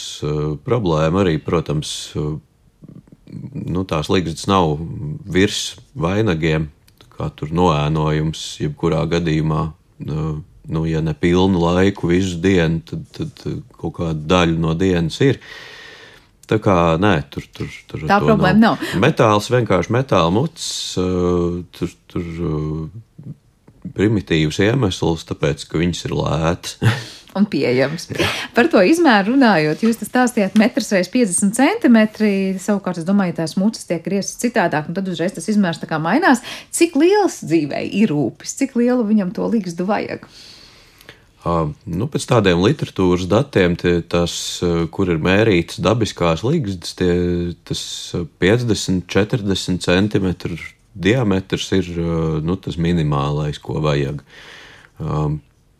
[0.64, 2.12] problēma arī, protams,
[3.28, 4.78] nu, tās līgstas nav
[5.26, 6.70] virs vainagiem,
[7.18, 9.64] kā tur noēnojums, jebkurā gadījumā
[10.68, 13.42] nu, ja ne pilnu laiku, visu dienu, tad, tad
[13.78, 15.40] kaut kāda daļa no dienas ir.
[16.48, 18.78] Tā kā nē, tur, tur, tur tā problēma nav.
[18.81, 19.00] nav.
[19.02, 22.31] Metāls vienkārši metāla muts, tur, tur
[23.96, 26.78] primitīvs iemesls, tāpēc, ka viņas ir lētas.
[27.38, 28.09] un pieejams.
[28.57, 32.33] Par to izmēru runājot, jūs stāstījāt metrs vai 50 centimetri.
[32.62, 36.01] Savukārt, es domāju, tās mucas tiek grieztas citādāk, un tad uzreiz tas izmērs tā kā
[36.03, 36.44] mainās.
[36.74, 40.27] Cik liels dzīvē ir rūpes, cik lielu viņam to līgstu vajag?
[41.48, 44.33] Uh, nu, pēc tādiem literatūras datiem, tie, tas,
[44.92, 47.12] kur ir mērītas dabiskās līgstas, tie,
[47.68, 47.83] tas
[48.42, 50.59] 50, 40 centimetru
[50.98, 51.90] diametrs ir
[52.44, 54.22] nu, tas minimālais, ko vajag.
[54.98, 55.38] Um,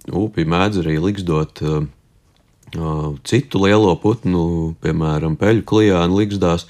[0.09, 1.83] Upī mēdz arī liksdot uh,
[2.77, 6.67] uh, citu lielo putnu, piemēram, peļu klijānu liksdās,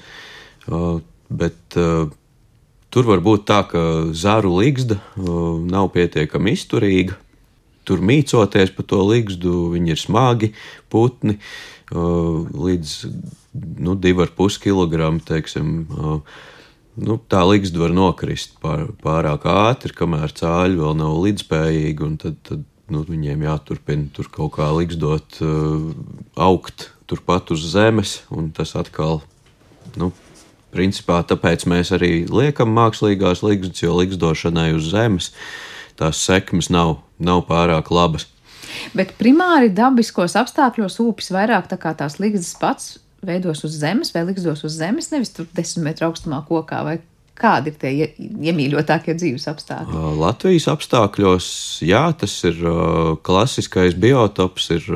[0.67, 0.99] uh,
[1.29, 2.09] bet uh,
[2.93, 7.17] tur var būt tā, ka zāru ligzda uh, nav pietiekami izturīga.
[7.87, 10.51] Tur mīcoties pa to ligzdu, viņi ir smagi
[10.93, 11.39] putni,
[11.91, 12.95] uh, līdz
[13.81, 15.09] nu, 2,5 kg.
[15.25, 16.19] Teiksim, uh,
[17.01, 22.65] nu, tā līgsta var nokrist pār, pārāk ātri, kamēr cāļi vēl nav līdzspējīgi, tad, tad
[22.93, 25.91] nu, viņiem jāturpina tur kaut kā liksdot, uh,
[26.39, 29.21] augt turpat uz zemes, un tas atkal,
[29.99, 30.11] nu,
[30.73, 35.31] principā tāpēc mēs arī liekam mākslīgās liksdas, jo liksdošanai uz zemes
[35.99, 38.29] tās sekmes nav, nav pārāk labas.
[38.93, 42.91] Bet primāri dabiskos apstākļos upes vairāk tā kā tās liksdas pats
[43.25, 46.99] veidos uz zemes vai liksdos uz zemes, nevis tur desmit metru augstumā kokā vai
[47.39, 49.99] Kādi ir tie iemīļotākie dzīves apstākļi?
[50.19, 51.45] Latvijas apstākļos,
[51.87, 52.57] jā, tas ir
[53.23, 54.89] klasiskais biotops, ir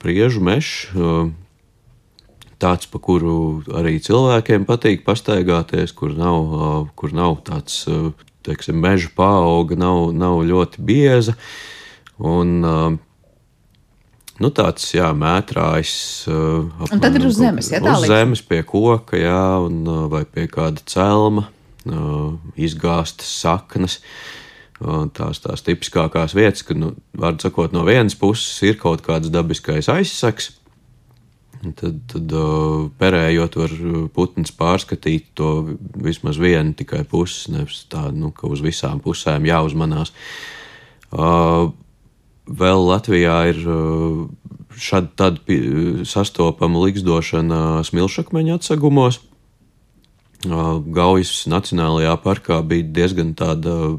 [0.00, 0.86] priežu mežs.
[2.56, 7.82] Tāds, pa kuru arī cilvēkiem patīk pastaigāties, kur nav, kur nav tāds
[8.46, 11.34] teiksim, meža paauga, nav, nav ļoti bieza.
[12.16, 12.54] Un,
[14.40, 15.92] nu, tāds jā, mētrājs.
[16.30, 20.24] Apmēram, un tad ir uz zemes, ja tā uz zemes pie koka, jā, un, vai
[20.24, 21.50] pie kāda celma
[22.56, 24.00] izgāztas saknes.
[25.16, 29.88] Tās tās tipiskākās vietas, kad, nu, var sakot, no vienas puses ir kaut kāds dabiskais
[29.88, 30.50] aizsaks,
[31.80, 32.34] tad, tad
[33.00, 33.72] perējot, var
[34.14, 35.52] putns pārskatīt to
[36.04, 40.12] vismaz vienu tikai pusi, nevis tā, nu, ka uz visām pusēm jāuzmanās.
[42.46, 43.64] Vēl Latvijā ir
[45.16, 45.56] tāda
[46.06, 49.22] sastopama liksdošana smilšakmeņa atsegumos.
[50.44, 53.96] Gaujas Nacionālajā parkā bija diezgan tāda,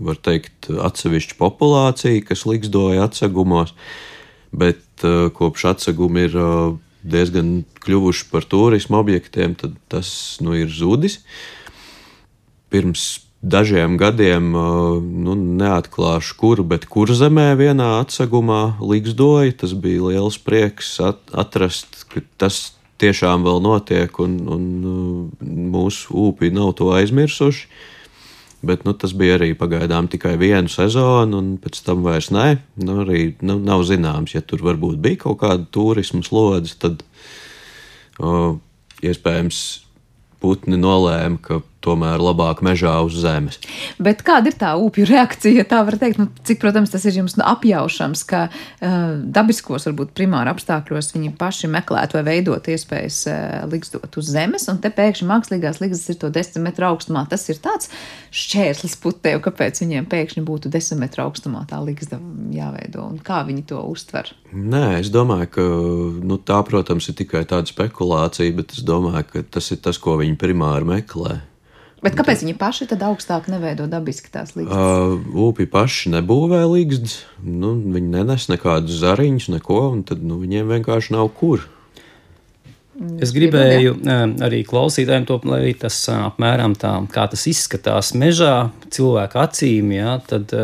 [0.00, 3.74] var teikt, atsevišķa populācija, kas liksdoja atsegumos,
[4.54, 5.04] bet
[5.36, 6.38] kopš atsegumi ir
[7.04, 10.08] diezgan kļuvuši par turismu objektiem, tad tas
[10.40, 11.20] nu, ir zudis.
[12.72, 19.52] Pirms dažiem gadiem, nu, neatklāšu, kur, bet kur zemē vienā atsegumā liksdoja.
[19.60, 22.70] Tas bija liels prieks atrast, ka tas
[23.04, 27.68] tiešām vēl notiek, un, un uh, mūsu ūpi nav to aizmirsuši.
[28.64, 32.46] Bet nu, tas bija arī pagaidām tikai vienu sezonu, un pēc tam vairs nē.
[32.80, 37.04] Nu, arī nu, nav zināms, ja tur varbūt bija kaut kāda turisma slodze, tad
[38.16, 38.56] o,
[39.04, 39.60] iespējams
[40.40, 43.60] putni nolēma, ka tomēr labāk mežā uz zemes.
[44.02, 45.66] Bet kāda ir tā upju reakcija?
[45.70, 48.96] Tā var teikt, nu, cik, protams, tas ir jums nu, apjaušams, ka uh,
[49.36, 53.38] dabiskos, varbūt primāri apstākļos viņi paši meklētu vai veidot iespējas uh,
[53.70, 57.26] liksdot uz zemes, un te pēkšņi mākslīgās liksdas ir to desmit metru augstumā.
[57.30, 57.90] Tas ir tāds
[58.34, 62.18] šķērslis putēju, kāpēc viņiem pēkšņi būtu desmit metru augstumā tā liksda
[62.54, 64.32] jāveido, un kā viņi to uztver?
[64.54, 65.64] Nē, es domāju, ka
[66.24, 70.18] nu, tā, protams, ir tikai tāda spekulācija, bet es domāju, ka tas ir tas, ko
[70.20, 71.40] viņi primāri meklē.
[72.04, 74.76] Bet kāpēc viņi paši tad augstāk neveido dabiski tās līgstas?
[74.76, 80.68] Uh, Upi paši nebūvē līgstas, nu, viņi nenes nekādus zariņus, neko, un tad nu, viņiem
[80.74, 81.64] vienkārši nav kur.
[83.24, 83.96] Es gribēju
[84.46, 90.54] arī klausītājiem to, lai tas apmēram tā, kā tas izskatās mežā, cilvēku acīm, jā, tad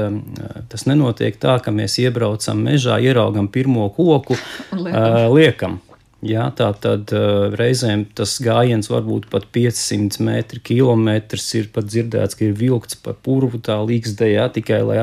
[0.70, 4.38] tas nenotiek tā, ka mēs iebraucam mežā, ieraugam pirmo koku,
[4.70, 5.33] liekam.
[5.35, 5.81] liekam
[6.20, 11.46] Jā, tā tad uh, reizēm tas gājiens var būt pat 500 metri, kilometrs.
[11.56, 14.98] Ir pat dzirdēts, ka ir vilkts pa purvu tā līgzdējā tikai lai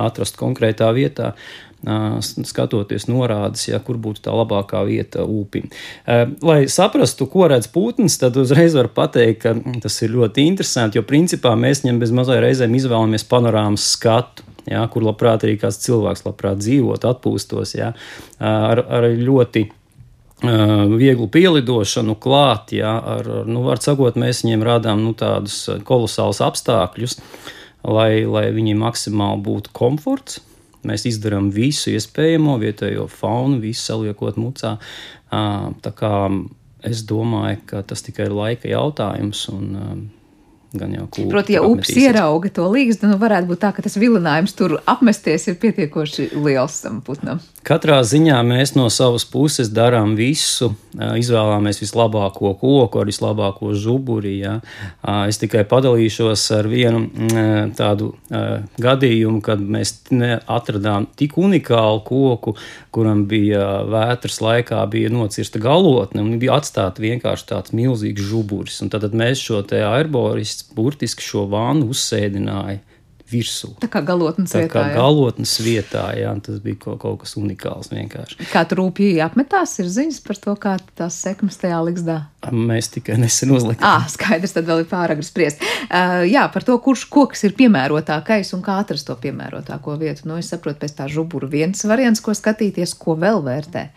[0.00, 1.34] atrastu konkrētā vietā.
[1.82, 5.66] Uh, skatoties norādes, ja, kur būtu tā labākā vieta upim.
[6.06, 11.00] Uh, lai saprastu, ko redz putns, tad uzreiz var pateikt, ka tas ir ļoti interesanti,
[11.00, 14.48] jo principā mēs viņam bez mazai reizēm izvēlamies panorāmas skatu.
[14.70, 17.88] Ja, kur labprāt arī kāds cilvēks labprāt dzīvot, atpūstos, ja,
[18.38, 19.64] ar, ar ļoti
[20.42, 27.18] vieglu pielidošanu klāt, jā, ar, nu, var sakot, mēs viņiem rādām nu, tādus kolosālus apstākļus,
[27.86, 30.40] lai, lai viņiem maksimāli būtu komforts.
[30.82, 34.78] mēs izdarām visu iespējamo vietējo faunu, visu saliekot mucā.
[35.30, 36.14] Tā kā
[36.82, 39.46] es domāju, ka tas tikai ir laika jautājums.
[39.48, 40.10] Un,
[40.76, 41.28] gan jau kūku.
[41.32, 45.48] Proti, ja upes ierauga to līgstu, nu varētu būt tā, ka tas vilinājums tur apmesties
[45.50, 47.42] ir pietiekoši liels tam putnam.
[47.62, 54.32] Katrā ziņā mēs no savas puses darām visu, izvēlamies vislabāko koku ar vislabāko žuburi.
[54.40, 54.56] Ja.
[55.28, 57.04] Es tikai padalīšos ar vienu
[57.78, 58.12] tādu
[58.82, 59.94] gadījumu, kad mēs
[60.50, 62.56] atradām tik unikālu koku,
[62.92, 68.80] kuram bija vētras laikā bija nocirsta galotne un bija atstāta vienkārši tāds milzīgs žuburis.
[68.82, 72.80] Un tad mēs šo te airboris burtiski šo vānu uzsēdināja
[73.32, 73.72] virsū.
[73.82, 74.72] Tā kā galotnes tā vietā.
[74.72, 78.38] Kā galotnes vietā, jā, tas bija kaut, kaut kas unikāls vienkārši.
[78.52, 82.18] Kā tur rūpīgi apmetās, ir ziņas par to, kā tās sekmes tajā liksdā.
[82.52, 83.86] Mēs tikai nesen uzlikām.
[83.86, 85.62] Ah, skaidrs, tad vēl ir pāragri spriest.
[85.86, 90.28] Uh, jā, par to, kurš koks ir piemērotākais un kā atrast to piemērotāko vietu.
[90.30, 93.88] Nu, es saprotu, pēc tā žubura viens variants, ko skatīties, ko vēl vērtē.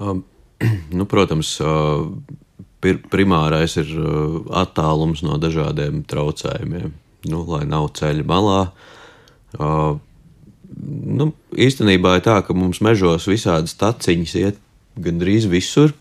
[0.00, 0.24] Um,
[0.98, 2.06] nu, protams, uh,
[2.80, 6.94] pir, primārais ir uh, attālums no dažādiem traucējumiem.
[7.26, 8.60] Nu, lai nav ceļa malā.
[9.56, 9.96] Uh,
[11.20, 14.60] nu, īstenībā ir tā, ka mums mežos visādas taciņas iet
[14.96, 15.94] gandrīz visur.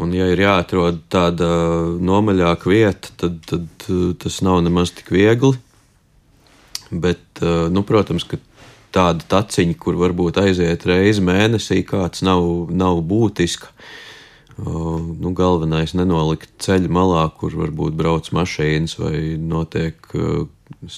[0.00, 1.48] Un, ja ir jāatrod tāda
[2.00, 5.56] nomaļāka vieta, tad, tad uh, tas nav nemaz tik viegli.
[6.90, 8.40] Bet, uh, nu, protams, ka
[8.94, 13.70] tāda taciņa, kur varbūt aiziet reizi mēnesī, kāds nav, nav būtiska.
[14.60, 19.96] Nu, galvenais nenolikt ceļa malā, kur varbūt brauc mašīnas vai notiek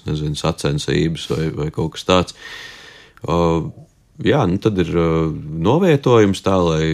[0.06, 2.36] nezinu, sacensības vai, vai kaut kas tāds.
[4.22, 4.90] Jā, nu tad ir
[5.68, 6.86] novietojums tā, lai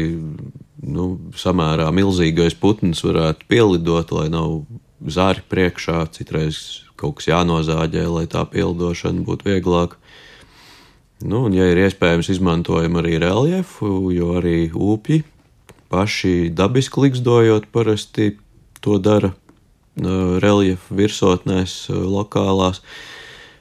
[0.82, 4.60] nu, samērā milzīgais putns varētu pielidot, lai nav
[5.08, 6.02] zāri priekšā.
[6.14, 10.00] Citreiz kaut kas jānozāģē, lai tā pielidošana būtu vieglāka.
[11.24, 15.24] Nu, un, ja ir iespējams, izmantojam arī reljefu, jo arī upji
[15.92, 18.32] paši dabiski liksdojot, parasti
[18.84, 22.82] to dara uh, reljefu virsotnēs, uh, lokālās.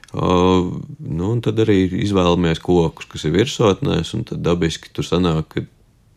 [0.08, 5.64] Uh, nu, tad arī izvēlamies kokus, kas ir virsotnēs, un tad dabiski tur sanāk, ka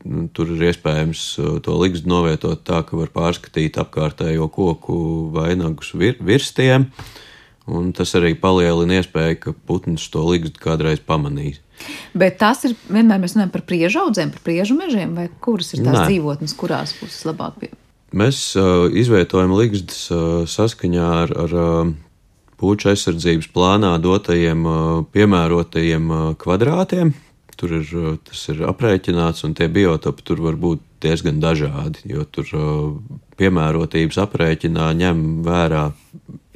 [0.08, 1.26] nu, tur ir iespējams
[1.66, 4.96] to likstu novietot tā, ka var pārskatīt apkārtējo koku
[5.36, 6.88] vainagus vir, virs tiem.
[7.72, 11.62] Un tas arī palielina iespēju, ka putns to likstu kādreiz pamanīs.
[12.14, 15.86] Bet tas ir vienmēr mēs runājam par priežu audzēm, par priežu mežiem, vai kuras ir
[15.86, 16.06] tās Nē.
[16.10, 17.72] dzīvotnes, kurās būs labāk pie.
[18.18, 21.92] Mēs uh, izvietojam līgstas uh, saskaņā ar, ar uh,
[22.60, 24.78] puču aizsardzības plānā dotajiem uh,
[25.16, 27.16] piemērotajiem uh, kvadrātiem.
[27.56, 32.28] Tur ir, uh, tas ir aprēķināts, un tie biotopi tur var būt diezgan dažādi, jo
[32.28, 35.88] tur uh, piemērotības aprēķinā ņem vērā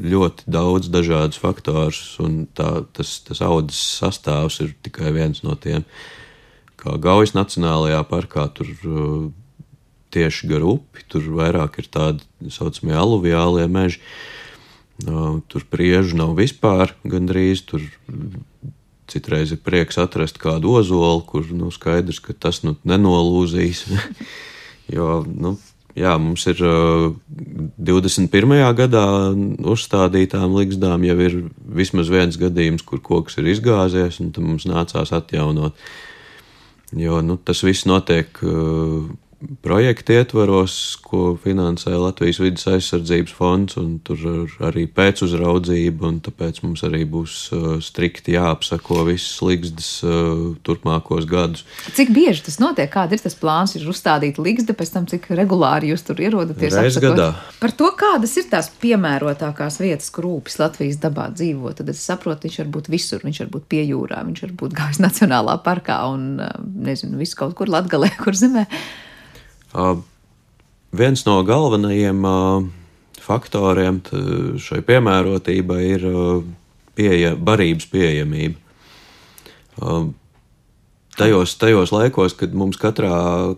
[0.01, 5.85] ļoti daudz dažādus faktorus, un tā, tas, tas audzes sastāvs ir tikai viens no tiem.
[6.79, 9.27] Kā Gaujas Nacionālajā parkā tur uh,
[10.15, 14.01] tieši gar upi, tur vairāk ir tādi saucamie aluviālie meži.
[15.05, 17.65] Uh, tur priežu nav vispār gandrīz.
[17.67, 17.83] Tur
[19.11, 23.85] citreiz ir prieks atrast kādu ozolu, kur nu, skaidrs, ka tas nu, nenolūzīs.
[24.95, 25.55] jo nu,
[25.95, 27.13] Jā, mums ir uh,
[27.79, 28.55] 21.
[28.75, 29.05] gadā
[29.63, 31.37] uzstādītām likstām jau ir
[31.77, 35.79] vismaz viens gadījums, kur koks ir izgāzies, un tam mums nācās atjaunot.
[36.95, 38.43] Jo nu, tas viss notiek
[39.61, 46.61] projekta ietvaros, ko finansē Latvijas vidas aizsardzības fonds, un tur ir arī pēcuzraudzība, un tāpēc
[46.63, 51.65] mums arī būs uh, strikti jāapsako visas līgstas uh, turpmākos gadus.
[51.97, 52.89] Cik bieži tas notiek?
[52.91, 53.75] Kāda ir tas plāns?
[53.77, 56.75] Ir uzstādīta līgsta, pēc tam cik regulāri jūs tur ierodaties?
[56.79, 57.31] Reiz gadā.
[57.61, 62.47] Par to, kādas ir tās piemērotākās vietas, kur rūpes Latvijas dabā dzīvo, tad es saprotu,
[62.47, 66.01] viņš var būt visur, viņš var būt pie jūrā, viņš var būt gājis Nacionālā parkā
[66.13, 66.55] un, uh,
[66.87, 68.65] nezinu, visu kaut kur Latgalē, kur zemē.
[69.75, 69.97] Uh,
[70.95, 72.67] viens no galvenajiem uh,
[73.19, 73.99] faktoriem
[74.61, 76.45] šai piemērotībai ir uh,
[76.95, 78.61] pieeja, barības pieejamība.
[81.19, 83.11] Tajos, tajos laikos, kad mums katrā,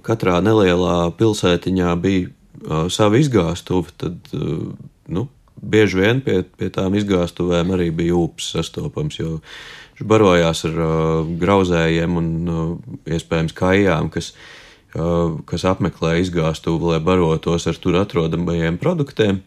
[0.05, 4.71] katrā nelielā pilsētiņā bija uh, sava izgāstuve, tad uh,
[5.13, 5.27] nu,
[5.61, 9.21] bieži vien pie, pie tām izgāstuvēm arī bija upes sastopams.
[9.21, 12.63] Jo viņš barojās ar uh, grauzējiem un uh,
[13.05, 14.55] iespējams kājām, kas uh,
[14.93, 19.41] kas apmeklē izgāstuvi, lai barotos ar tur atrodamajiem produktiem.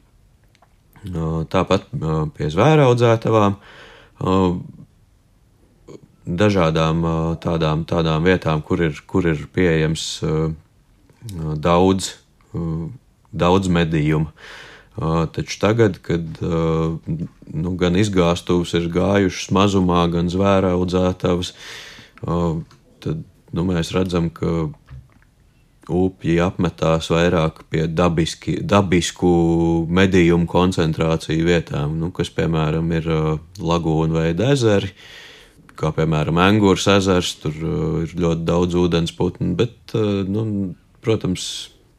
[1.01, 1.89] Tāpat
[2.37, 3.57] pie zvēra audzētavām,
[6.29, 7.05] dažādām
[7.41, 10.21] tādām, tādām vietām, kur ir, kur ir pieejams
[11.57, 12.15] daudz,
[13.33, 14.29] daudz medījumu.
[15.33, 21.55] Taču tagad, kad nu, gan izgāstuves ir gājušas mazumā, gan zvēra audzētavas,
[22.21, 23.23] tad
[23.57, 24.69] nu, mēs redzam, ka
[25.91, 29.31] upji apmetās vairāk pie dabiski, dabisku
[29.91, 33.09] medījumu koncentrāciju vietām, nu, kas, piemēram, ir
[33.59, 34.93] lagūna veida ezeri,
[35.81, 37.57] kā piemēram Angūras ezers, tur
[38.05, 40.45] ir ļoti daudz ūdens putnu, bet, nu,
[41.05, 41.45] protams,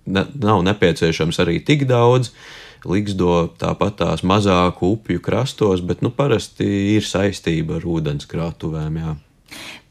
[0.05, 2.33] ne, nav nepieciešams arī tik daudz.
[2.81, 6.65] Ligzdo tāpat tās mazāku upju krastos, bet nu, parasti
[6.95, 8.97] ir saistība ar ūdenskrātuvēm.
[8.97, 9.13] Jā.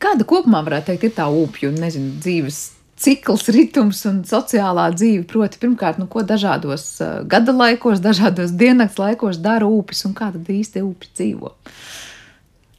[0.03, 2.59] Kāda kopumā varētu teikt, ir tā upju nezinu, dzīves
[3.01, 5.24] cikls, ritms un sociālā dzīve.
[5.30, 10.30] Proti, pirmkārt, nu, ko dažādos uh, gada laikos, dažādos diennakts laikos dara upes un kā
[10.34, 11.55] tad īsti upes dzīvo.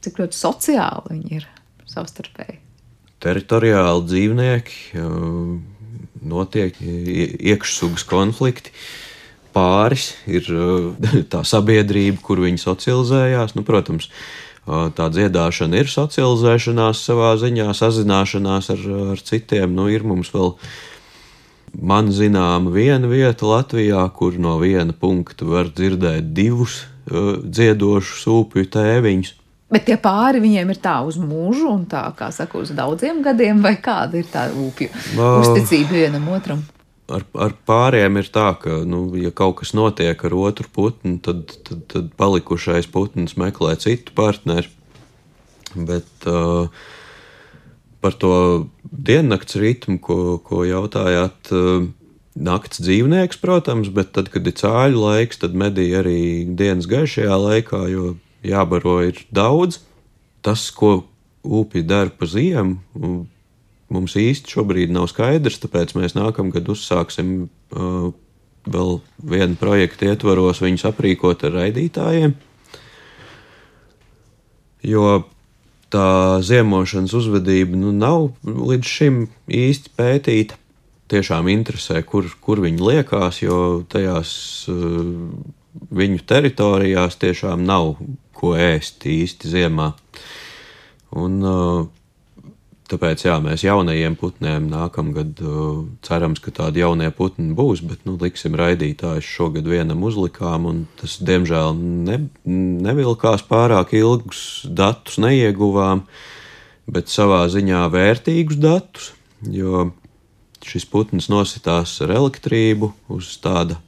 [0.02, 1.48] Cik ļoti sociāli viņi ir
[1.90, 2.58] savstarpēji.
[3.22, 5.56] Teritoriāli dzīvnieki, uh,
[6.32, 8.74] notiek iekšsugas konflikti.
[9.52, 10.94] Pāris ir uh,
[11.32, 13.58] tā sabiedrība, kur viņi socializējās.
[13.58, 19.74] Nu, protams, uh, tā dziedāšana ir socializēšanās savā ziņā, sazināšanās ar, ar citiem.
[19.74, 20.54] Nu, ir mums vēl
[21.82, 28.68] man zināma viena vieta Latvijā, kur no viena punkta var dzirdēt divus uh, dziedošus upju
[28.76, 29.38] tēviņus.
[29.72, 33.62] Bet tie pāri viņiem ir tā uz mūžu, un tā, kā saka, uz daudziem gadiem,
[33.64, 36.60] vai kāda ir tā upju uzticība vienam otram?
[37.10, 41.54] Ar, ar pāriem ir tā, ka, nu, ja kaut kas notiek ar otru putnu, tad,
[41.66, 44.70] tad, tad palikušais putns meklē citu partneri.
[45.72, 46.68] Bet uh,
[48.04, 48.34] par to
[48.92, 51.88] diennakts ritmu, ko, ko jautājāt, uh,
[52.36, 57.82] nakts dzīvnieks, protams, bet tad, kad ir cāļu laiks, tad medī arī dienas gaišajā laikā,
[57.92, 59.82] jo jābaro ir daudz.
[60.42, 61.04] Tas, ko
[61.42, 62.80] upji dara pa ziemu,
[63.92, 68.08] mums īsti šobrīd nav skaidrs, tāpēc mēs nākamgad uzsāksim uh,
[68.66, 68.98] vēl
[69.32, 72.34] vienu projektu ietvaros viņus aprīkot ar raidītājiem.
[74.86, 75.06] Jo
[75.92, 80.58] tā ziemošanas uzvedība nu, nav līdz šim īsti pētīta.
[81.12, 84.30] Tiešām interesē, kur, kur viņi liekas, jo tajās
[84.72, 85.10] uh,
[85.92, 87.98] viņu teritorijās tiešām nav
[88.36, 89.92] ko ēst īsti ziemā.
[91.20, 91.84] Un, uh,
[92.92, 98.18] Tāpēc jā, mēs jaunajiem putniem nākamgad uh, cerams, ka tādi jaunie putni būs, bet nu,
[98.20, 102.18] liksim raidītājus šogad vienam uzlikām, un tas diemžēl ne,
[102.84, 106.04] nevilkās pārāk ilgus datus, neieguvām,
[106.92, 109.08] bet savā ziņā vērtīgus datus,
[109.40, 109.88] jo
[110.68, 113.80] šis putns nositās ar elektrību uz tāda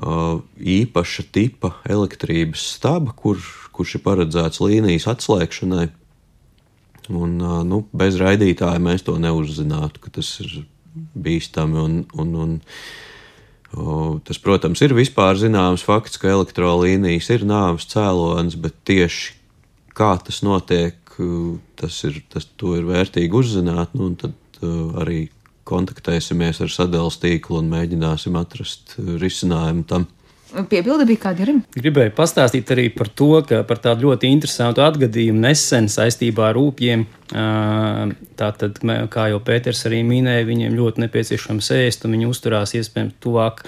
[0.00, 3.44] uh, īpaša tipa elektrības staba, kur,
[3.76, 5.90] kurš ir paredzēts līnijas atslēgšanai.
[7.08, 7.38] Un,
[7.68, 10.50] nu, bez raidītāja mēs to neuzzinātu, ka tas ir
[11.16, 11.80] bīstami.
[11.80, 12.54] Un, un, un,
[13.72, 19.34] o, tas, protams, ir vispār zināms fakts, ka elektrolīnijas ir nāves cēlonis, bet tieši
[19.98, 20.98] kā tas notiek,
[21.78, 23.96] tas ir, tas, ir vērtīgi uzzināt.
[23.98, 25.26] Nu, tad uh, arī
[25.68, 30.06] kontaktēsimies ar sadalījuma tīklu un mēģināsim atrast risinājumu tam.
[30.48, 31.58] Piebilde bija kāda arī?
[31.76, 37.04] Gribēju pastāstīt arī par to, ka par tādu ļoti interesantu atgadījumu nesen saistībā ar rūpiem.
[37.28, 38.78] Tātad,
[39.12, 43.60] kā jau Pēters arī minēja, viņiem ļoti nepieciešams ēst, un viņi uzturās iespējams tuvāk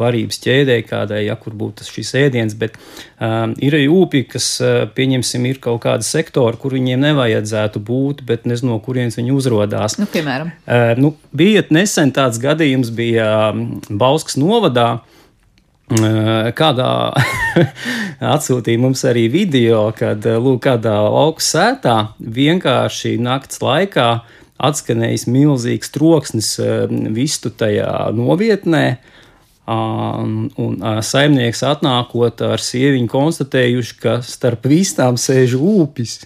[0.00, 2.74] barības ķēdē, kādai, ja kur būtu šis ēdiens, bet
[3.22, 4.48] ir arī ūpi, kas,
[4.98, 10.00] pieņemsim, ir kaut kāda sektora, kur viņiem nevajadzētu būt, bet nezinu, no kurienes viņi uzrodās.
[10.02, 10.50] Nu, piemēram.
[10.98, 13.52] Nu, bija nesen tāds gadījums, bija
[13.86, 15.04] Bauskas novadā,
[16.56, 16.90] Kādā
[18.34, 24.08] atsūtīja mums arī video, kad lūk, kādā lauku sētā vienkārši nakts laikā
[24.62, 26.54] atskanējis milzīgs troksnis
[27.14, 28.86] vistu tajā novietnē.
[29.72, 30.72] Un, un
[31.06, 36.16] saimnieks atnākot ar sieviņu konstatējuši, ka starp vistām sēž ūpis.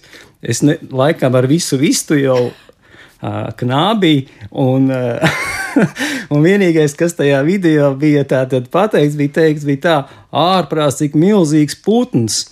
[0.41, 5.37] Es ne, laikam ar visu vistu jau uh, knābī un uh,
[6.33, 9.97] un vienīgais, kas tajā video bija pateikts, bija teikts, bija tā,
[10.31, 12.45] ārprāts, cik milzīgs putns.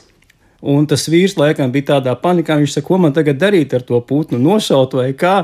[0.66, 2.56] Un tas vīrs laikam bija tādā panikā.
[2.58, 5.36] Viņš saka, ko man tagad darīt ar to putnu, nošaut vai kā.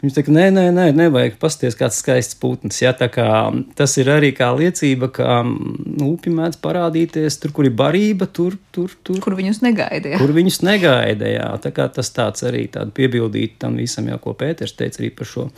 [0.00, 2.80] Viņš saka, nē, nē, nē nevajag pasties, kāds skaists putns.
[2.80, 3.28] Ja, kā,
[3.76, 8.56] tas ir arī kā liecība, ka nu, upi mēdz parādīties tur, kur ir barība, tur,
[8.72, 9.20] tur, tur.
[9.24, 10.14] Kur viņus negaida.
[10.14, 10.22] Jā.
[10.22, 11.50] Kur viņus negaida, jā.
[11.60, 15.50] Tā kā tas tāds arī piebildīt tam visam, jau ko Pēters teica arī par šo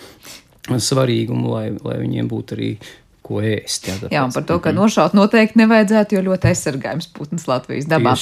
[0.71, 2.73] svarīgumu, lai, lai viņiem būtu arī
[3.23, 3.87] ko ēst.
[3.87, 8.15] Jā, jā un par to, ka nošaut noteikti nevajadzētu, jo ļoti aizsargājums putns Latvijas dabā.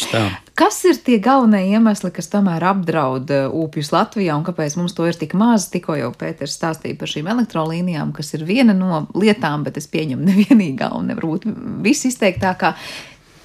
[0.59, 5.09] Kas ir tie galvenie iemesli, kas tomēr apdraud upjus uh, Latvijā un kāpēc mums to
[5.09, 5.71] ir tik maz?
[5.73, 10.27] Tikko jau Pēters stāstīja par šīm elektrolīnijām, kas ir viena no lietām, bet es pieņemu
[10.31, 11.49] nevienīgā un varbūt
[11.87, 12.75] viss izteiktākā.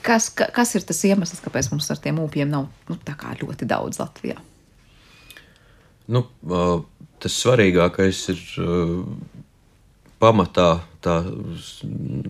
[0.05, 2.99] Kas, ka, kas ir tas iemesls, kāpēc mums ar tiem upjiem nav nu,
[3.41, 4.37] ļoti daudz Latvijā?
[6.13, 6.21] Nu,
[7.25, 8.41] tas svarīgākais ir
[10.21, 10.69] pamatā
[11.03, 11.15] tā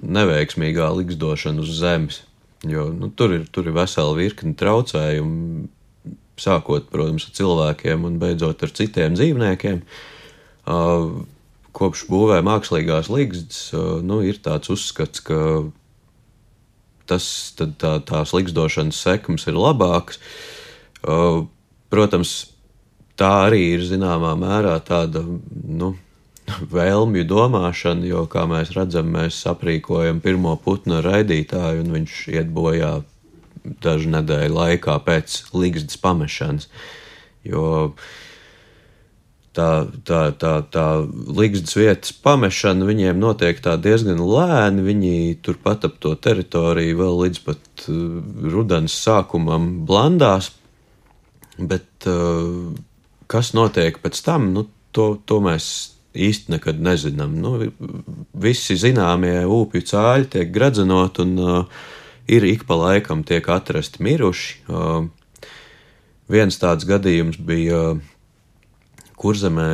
[0.02, 2.24] neveiksmīgā likstošana uz zemes.
[2.66, 5.68] Jo nu, tur, ir, tur ir vesela virkne traucējumu,
[6.42, 9.84] sākot, protams, ar cilvēkiem un beidzot ar citiem dzīvniekiem.
[10.66, 11.22] Uh,
[11.76, 15.38] kopš būvē mākslīgās līgas, uh, nu, ir tāds uzskats, ka
[17.06, 17.28] tas,
[17.60, 20.18] tā, tās likstošanas sekmes ir labākas.
[21.06, 21.46] Uh,
[21.94, 22.55] protams,
[23.20, 25.94] tā arī ir zināmā mērā tāda nu,
[26.72, 33.00] vēlmju domāšana, jo, kā mēs redzam, mēs aprīkojam pirmo putnu raidītāju, un viņš iet bojā
[33.82, 36.70] dažu nedēļu laikā pēc līgstas pamešanas.
[37.46, 37.66] Jo
[39.56, 39.70] tā,
[40.06, 40.86] tā, tā, tā
[41.40, 44.86] līgstas vietas pamešana viņiem notiek diezgan lēni.
[44.86, 48.20] Viņi turpat ap to teritoriju vēl līdz pat uh,
[48.54, 50.52] rudens sākumam blandās.
[51.58, 52.76] Bet uh,
[53.32, 54.66] kas notiek pēc tam, nu,
[54.96, 55.68] to, to mēs
[56.16, 57.36] īsti nekad nezinām.
[57.42, 57.58] Nu,
[58.40, 61.86] visi zināmie upju cāļi tiek gradzenot un uh,
[62.32, 64.58] ir ik pa laikam tiek atrasti miruši.
[64.70, 65.08] Uh,
[66.32, 68.04] viens tāds gadījums bija uh,
[69.20, 69.70] kurzemē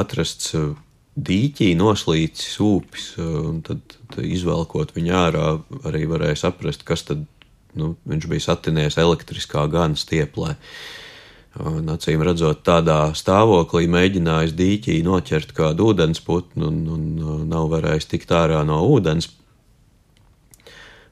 [0.00, 0.70] atrasts uh,
[1.18, 3.82] dīķī noslīcis upis, uh, un tad,
[4.14, 5.48] tad izvelkot viņu ārā,
[5.90, 7.26] arī varēja saprast, kas tad
[7.78, 10.54] nu, viņš bija satinies elektriskā gana stieplē.
[10.56, 11.04] Uh,
[11.58, 17.08] Un, acīm redzot, tādā stāvoklī mēģinājis dīķī noķert kādu ūdensputnu un, un,
[17.50, 19.32] nav varējis tikt ārā no ūdens.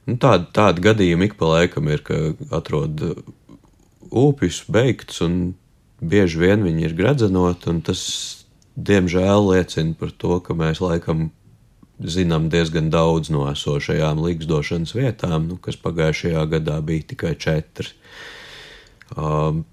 [0.07, 3.03] Nu, tādi, tādi gadījumi ik pa laikam ir, ka atrod
[4.07, 5.57] upjus beigts un
[5.99, 8.01] bieži vien viņi ir gradzenot, un tas,
[8.79, 11.27] diemžēl, liecina par to, ka mēs laikam
[11.99, 17.97] zinām diezgan daudz no esošajām līgzdošanas vietām, nu, kas pagājušajā gadā bija tikai četras.
[19.11, 19.65] Um,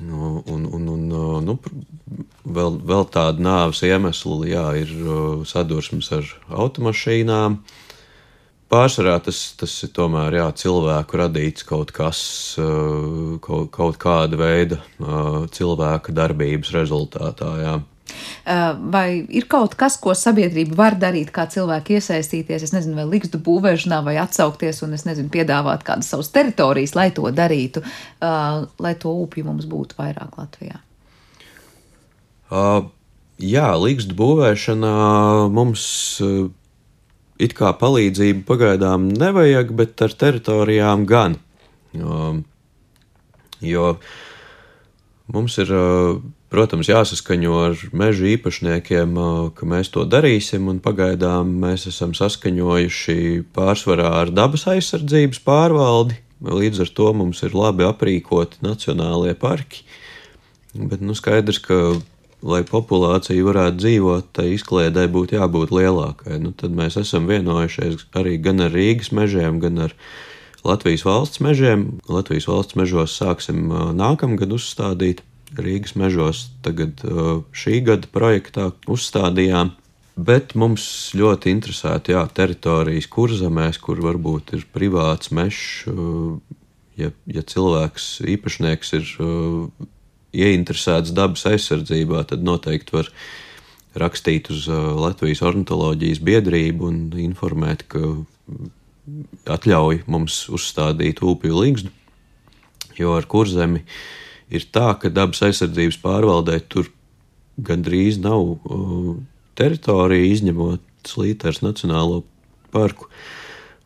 [0.00, 1.04] un, un, un,
[1.44, 1.56] nu,
[2.44, 4.94] vēl, vēl tāda nāves iemesla, jā, ir
[5.48, 7.60] sadursmes ar automašīnām.
[8.70, 12.20] Pārsvarā tas, tas ir tomēr jā, cilvēku radīts kaut kas,
[13.42, 14.78] kaut, kaut kāda veida
[15.56, 17.50] cilvēka darbības rezultātā.
[17.64, 17.74] Jā.
[18.44, 23.06] Eh, vai ir kaut kas, ko sabiedrība var darīt, kā cilvēki iesaistīties, es nezinu, vai
[23.10, 28.62] likstu būvēšanā, vai atsaukties un, es nezinu, piedāvāt kādas savas teritorijas, lai to darītu, eh,
[28.80, 30.80] lai to upju mums būtu vairāk Latvijā?
[32.50, 32.88] Uh,
[33.38, 34.96] jā, likstu būvēšanā
[35.54, 35.84] mums
[36.24, 36.48] uh,
[37.38, 41.38] it kā palīdzību pagaidām nevajag, bet ar teritorijām gan.
[41.94, 42.40] Uh,
[43.60, 43.94] jo
[45.30, 45.70] mums ir
[46.50, 49.14] protams, jāsaskaņo ar meža īpašniekiem,
[49.54, 53.16] ka mēs to darīsim, un pagaidām mēs esam saskaņojuši
[53.54, 56.18] pārsvarā ar dabas aizsardzības pārvaldi.
[56.40, 59.84] Līdz ar to mums ir labi aprīkoti nacionālie parki.
[60.72, 61.78] Bet nu, skaidrs, ka,
[62.46, 66.38] lai populācija varētu dzīvot, tai izklēdē būtu jābūt lielākai.
[66.40, 69.96] Nu, tad mēs esam vienojušies arī gan ar Rīgas mežiem, gan ar
[70.64, 72.00] Latvijas valsts mežiem.
[72.08, 75.20] Latvijas valsts mežos sāksim nākamgad uzstādīt
[75.58, 79.74] Rīgas mežos tagad uh, šī gada projektā uzstādījām.
[80.20, 80.84] Bet mums
[81.16, 85.88] ļoti interesēta jā, teritorijas kurzemēs, kur varbūt ir privāts mežs.
[85.90, 86.38] Uh,
[87.00, 89.88] ja, ja cilvēks, īpašnieks ir uh,
[90.30, 93.10] ieinteresēts dabas aizsardzībā, tad noteikti var
[93.98, 98.12] rakstīt uz Latvijas ornitholoģijas biedrību un informēt, ka
[99.50, 101.90] atļauj mums uzstādīt upju līgstu,
[103.00, 103.96] jo ar kurzemi uh,
[104.50, 106.90] ir tā, ka dabas aizsardzības pārvaldē tur
[107.60, 109.14] gandrīz nav uh,
[109.58, 112.22] teritorija, izņemot Slīters Nacionālo
[112.74, 113.08] parku.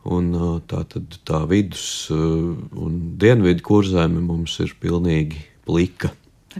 [0.05, 6.13] Un, uh, tā tad tā vidus uh, un dienvidu kurzeme mums ir pilnīgi plika.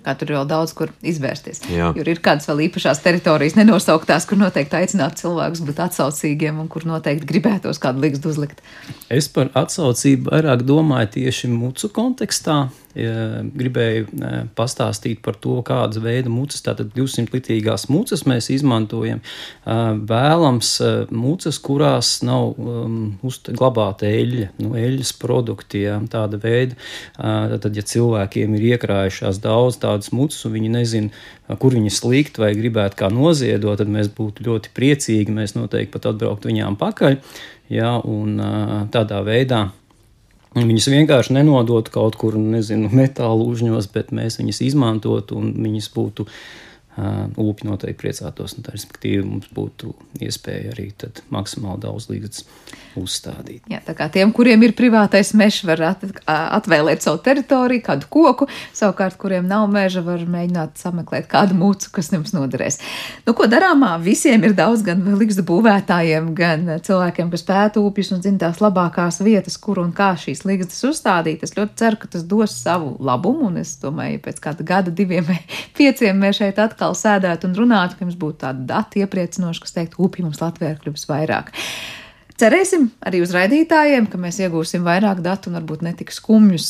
[0.03, 1.61] Kā tur ir vēl daudz, kur izvērsties.
[1.71, 1.93] Jā.
[1.95, 6.83] Tur ir kādas vēl īpašās teritorijas, nenosauktās, kur noteikti aicinātu cilvēkus būt atsaucīgiem un kur
[6.89, 8.59] noteikti gribētos kādu likstu uzlikt.
[9.13, 12.65] Es par atsaucību vairāk domāju tieši mucu kontekstā.
[12.95, 14.07] Gribēju
[14.55, 19.19] pastāstīt par to, kādas veida mucas, tātad 200 litrīgās mucas mēs izmantojam.
[19.65, 20.71] Vēlams
[21.11, 22.97] mucas, kurās nav um,
[23.51, 26.79] glabāta eļļa, nu, eļļas produkti, ja, tāda veida.
[27.17, 31.23] Tad, ja cilvēkiem ir iekrājušās daudz tādas mucas, un viņi nezina,
[31.59, 35.35] kur viņas likt vai gribētu kā noziedot, tad mēs būtu ļoti priecīgi.
[35.35, 37.19] Mēs noteikti pat atbrauktu viņām pakaļ.
[37.73, 38.37] Ja, un
[38.93, 39.65] tādā veidā
[40.55, 46.27] Viņus vienkārši nenodot kaut kur, nezinu, metālu uzņos, bet mēs viņus izmantotu un viņas būtu
[46.95, 49.91] Upji noteikti priecātos, un tā, respektīvi mums būtu
[50.23, 50.89] iespēja arī
[51.33, 53.65] maksimāli daudz līdzekļu uzstādīt.
[53.67, 58.47] Jā, tā kā tiem, kuriem ir privātais mežs, var at, atvēlēt savu teritoriju, kādu koku,
[58.75, 62.79] savukārt, kuriem nav meža, var mēģināt sameklēt kādu mūcu, kas jums noderēs.
[63.27, 63.95] Nu, ko darāmā?
[64.03, 69.19] Visiem ir daudz gan līgstu būvētājiem, gan cilvēkiem, kas pēta upjus un zina tās labākās
[69.25, 71.43] vietas, kur un kā šīs līgstas uzstādīt.
[71.43, 74.95] Es ļoti ceru, ka tas dos savu labumu, un es domāju, ja pēc kāda gada,
[74.95, 75.27] diviem
[75.77, 79.73] pieciem mēs šeit atkal atkal sēdētu un runātu, ka jums būtu tādi dati iepriecinoši, kas
[79.73, 81.51] teikt, upji mums Latvijā ir kļuvis vairāk.
[82.35, 86.67] Cerēsim arī uz raidītājiem, ka mēs iegūsim vairāk datu un varbūt ne tik skumjus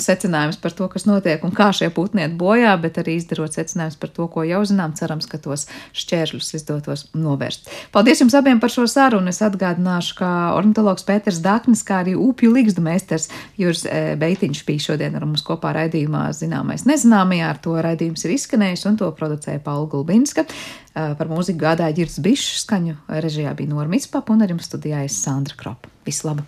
[0.00, 3.98] secinājumus par to, kas notiek un kā šie putni iet bojā, bet arī izdarot secinājumus
[4.00, 4.94] par to, ko jau zinām.
[4.96, 5.66] Cerams, ka tos
[6.00, 7.68] šķēršļus izdotos novērst.
[7.92, 9.28] Paldies jums abiem par šo sarunu.
[9.28, 13.28] Es atgādināšu, ka ornitologs Pēters Daknis, kā arī upju līgstu meistars
[13.60, 17.52] Juris e, Beitiņš bija šodien ar mums kopā raidījumā Zināmais nezināmajā.
[17.52, 20.46] Ar to raidījums ir izskanējis un to producēja Paula Gulbinska.
[20.92, 25.04] Eh, par mūziku gādāja Girts Bišs, skaņu režijā bija Norma Itspapa un ar jums studijā
[25.06, 25.92] es Sandra Kropa.
[26.04, 26.40] Visu labu!